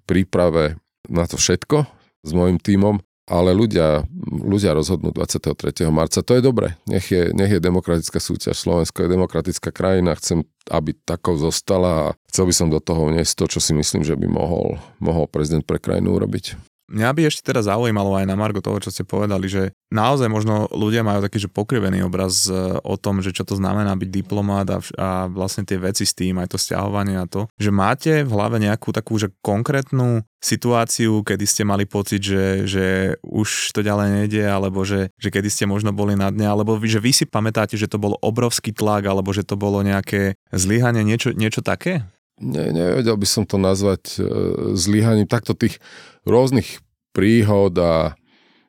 [0.08, 0.78] príprave
[1.08, 1.84] na to všetko
[2.24, 5.88] s môjim tímom ale ľudia, ľudia rozhodnú 23.
[5.88, 6.20] marca.
[6.20, 6.76] To je dobre.
[6.84, 8.60] Nech je, nech je demokratická súťaž.
[8.60, 10.12] Slovensko je demokratická krajina.
[10.20, 14.04] Chcem, aby takou zostala a chcel by som do toho vniesť to, čo si myslím,
[14.04, 16.73] že by mohol, mohol prezident pre krajinu urobiť.
[16.94, 20.70] Mňa by ešte teraz zaujímalo aj na Margo toho, čo ste povedali, že naozaj možno
[20.70, 22.54] ľudia majú taký že pokrivený obraz e,
[22.86, 26.38] o tom, že čo to znamená byť diplomát a, a vlastne tie veci s tým,
[26.38, 31.44] aj to stiahovanie a to, že máte v hlave nejakú takú že konkrétnu situáciu, kedy
[31.48, 35.90] ste mali pocit, že, že už to ďalej nejde, alebo že, že kedy ste možno
[35.90, 39.42] boli na dne, alebo že vy si pamätáte, že to bol obrovský tlak, alebo že
[39.42, 42.06] to bolo nejaké zlyhanie, niečo, niečo také?
[42.42, 44.26] Ne, nevedel by som to nazvať e,
[44.74, 45.30] zlyhaním.
[45.30, 45.78] Takto tých
[46.26, 46.82] rôznych
[47.14, 48.18] príhod a,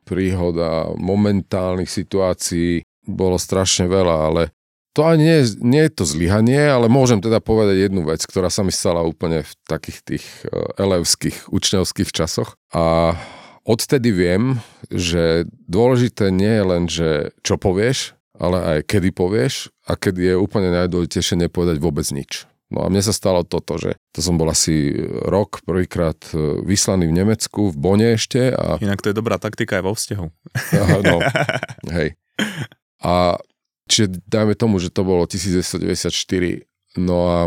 [0.05, 4.41] príhod a momentálnych situácií bolo strašne veľa, ale
[4.95, 8.63] to ani nie, nie je to zlyhanie, ale môžem teda povedať jednu vec, ktorá sa
[8.63, 12.53] mi stala úplne v takých tých e, elevských, učňovských časoch.
[12.69, 13.17] A
[13.65, 14.61] odtedy viem,
[14.93, 17.09] že dôležité nie je len, že
[17.41, 22.47] čo povieš, ale aj kedy povieš a kedy je úplne najdôležitejšie nepovedať vôbec nič.
[22.73, 24.89] No a mne sa stalo toto, že to som bol asi
[25.25, 28.49] rok prvýkrát e, vyslaný v Nemecku, v Bone ešte.
[28.51, 28.81] A...
[28.81, 30.27] Inak to je dobrá taktika aj vo vzťahu.
[31.05, 31.17] no,
[31.97, 32.17] hej.
[33.05, 33.37] A
[33.85, 37.39] čiže dajme tomu, že to bolo 1994 No a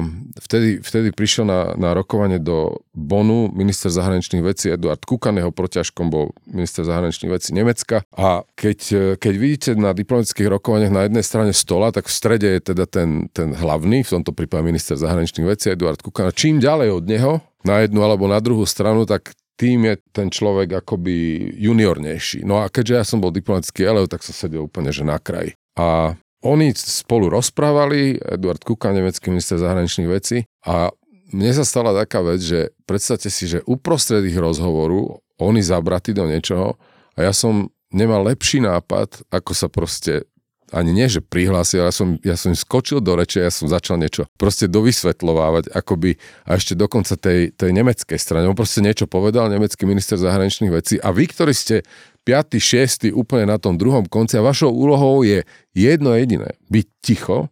[0.45, 6.13] vtedy, vtedy prišiel na, na rokovanie do Bonu minister zahraničných vecí Eduard Kukan, jeho protiažkom
[6.13, 8.05] bol minister zahraničných vecí Nemecka.
[8.13, 8.79] A keď,
[9.17, 13.33] keď vidíte na diplomatických rokovaniach na jednej strane stola, tak v strede je teda ten,
[13.33, 16.29] ten hlavný, v tomto prípade minister zahraničných vecí Eduard Kukan.
[16.29, 17.33] A čím ďalej od neho,
[17.65, 22.47] na jednu alebo na druhú stranu, tak tým je ten človek akoby juniornejší.
[22.47, 25.59] No a keďže ja som bol diplomatický elev, tak som sedel úplne že na kraji.
[25.75, 26.15] A
[26.45, 30.93] oni spolu rozprávali, Eduard Kuka, nemecký minister zahraničných vecí a
[31.29, 36.25] mne sa stala taká vec, že predstavte si, že uprostred ich rozhovoru oni zabratí do
[36.25, 36.79] niečoho
[37.19, 40.29] a ja som nemal lepší nápad, ako sa proste
[40.69, 44.29] ani nie, že prihlásil, ja som, ja som skočil do reče, ja som začal niečo
[44.37, 48.45] proste dovysvetľovávať, akoby a ešte dokonca tej, tej nemeckej strane.
[48.45, 51.89] On proste niečo povedal, nemecký minister zahraničných vecí a vy, ktorí ste
[52.29, 53.17] 5., 6.
[53.17, 57.49] úplne na tom druhom konci a vašou úlohou je jedno jediné, byť ticho,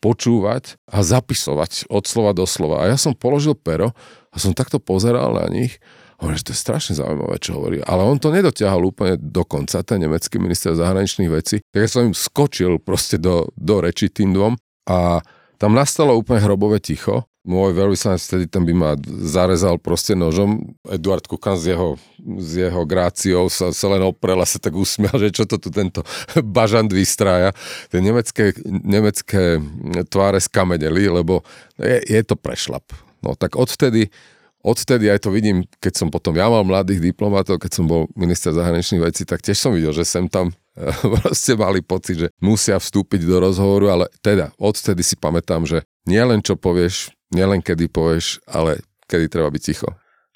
[0.00, 2.88] počúvať a zapisovať od slova do slova.
[2.88, 3.92] A ja som položil pero
[4.32, 5.76] a som takto pozeral na nich
[6.14, 7.82] Hovorím, že to je strašne zaujímavé, čo hovorí.
[7.82, 11.58] Ale on to nedotiahol úplne do konca, ten nemecký minister zahraničných vecí.
[11.74, 14.54] Tak ja som im skočil proste do, do reči tým dvom
[14.88, 15.20] a
[15.58, 20.74] tam nastalo úplne hrobové ticho môj veľvyslanec vtedy ten by ma zarezal proste nožom.
[20.88, 22.00] Eduard Kukan z jeho,
[22.40, 25.68] z jeho gráciou sa, sa len oprel a sa tak usmial, že čo to tu
[25.68, 26.00] tento
[26.56, 27.52] bažant vystrája.
[27.92, 29.60] Tie nemecké, nemecké
[30.08, 31.44] tváre skameneli, lebo
[31.76, 32.88] je, je to prešlap.
[33.20, 34.08] No tak odvtedy
[34.64, 38.56] odtedy aj to vidím, keď som potom ja mal mladých diplomatov, keď som bol minister
[38.56, 40.56] zahraničných vecí, tak tiež som videl, že sem tam
[41.20, 46.20] proste mali pocit, že musia vstúpiť do rozhovoru, ale teda odtedy si pamätám, že nie
[46.24, 48.80] len čo povieš, nielen kedy povieš, ale
[49.10, 49.90] kedy treba byť ticho.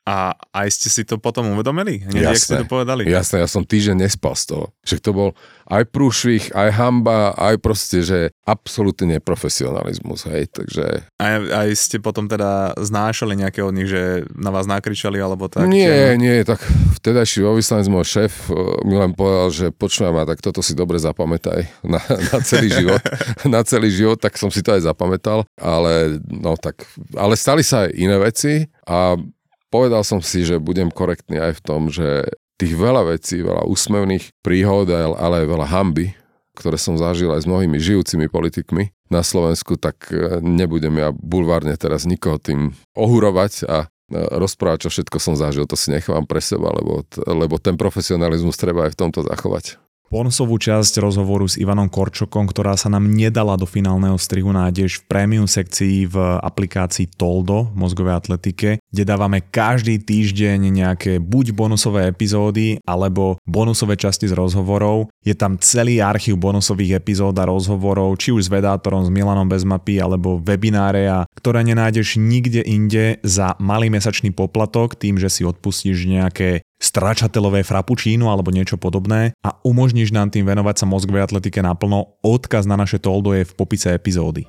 [0.08, 2.00] A aj ste si to potom uvedomili?
[2.00, 3.04] Hneď, jasné, ste to povedali?
[3.04, 4.64] Jasné, ja som týždeň nespal z toho.
[4.80, 5.28] Že to bol
[5.68, 11.04] aj prúšvih, aj hamba, aj proste, že absolútny neprofesionalizmus, hej, takže...
[11.20, 15.68] Aj, aj ste potom teda znášali nejaké od nich, že na vás nakričali, alebo tak?
[15.68, 16.24] Nie, že...
[16.24, 16.64] nie, tak
[16.96, 18.56] vtedajší vyslanec môj šéf eh,
[18.88, 23.04] mi len povedal, že počujem ma, tak toto si dobre zapamätaj na, na celý život,
[23.44, 27.84] na celý život, tak som si to aj zapamätal, ale no tak, ale stali sa
[27.84, 29.20] aj iné veci a
[29.68, 34.34] povedal som si, že budem korektný aj v tom, že tých veľa vecí, veľa úsmevných
[34.42, 36.12] príhod, ale aj veľa hamby,
[36.58, 41.78] ktoré som zažil aj s mnohými žijúcimi politikmi na Slovensku, tak e, nebudem ja bulvárne
[41.78, 46.42] teraz nikoho tým ohurovať a e, rozprávať, čo všetko som zažil, to si nechám pre
[46.42, 49.78] seba, lebo, lebo ten profesionalizmus treba aj v tomto zachovať.
[50.08, 55.04] Bonusovú časť rozhovoru s Ivanom Korčokom, ktorá sa nám nedala do finálneho strihu, nájdeš v
[55.04, 62.80] prémium sekcii v aplikácii Toldo mozgovej atletike, kde dávame každý týždeň nejaké buď bonusové epizódy,
[62.88, 65.12] alebo bonusové časti z rozhovorov.
[65.28, 70.00] Je tam celý archív bonusových epizód a rozhovorov, či už s vedátorom, s Milanom Bezmapy,
[70.00, 71.04] alebo webináre,
[71.36, 78.30] ktoré nenájdeš nikde inde za malý mesačný poplatok, tým, že si odpustíš nejaké stračatelové frappuccino
[78.30, 82.16] alebo niečo podobné a umožníš nám tým venovať sa mozgovej atletike naplno.
[82.22, 84.46] Odkaz na naše toldo je v popise epizódy.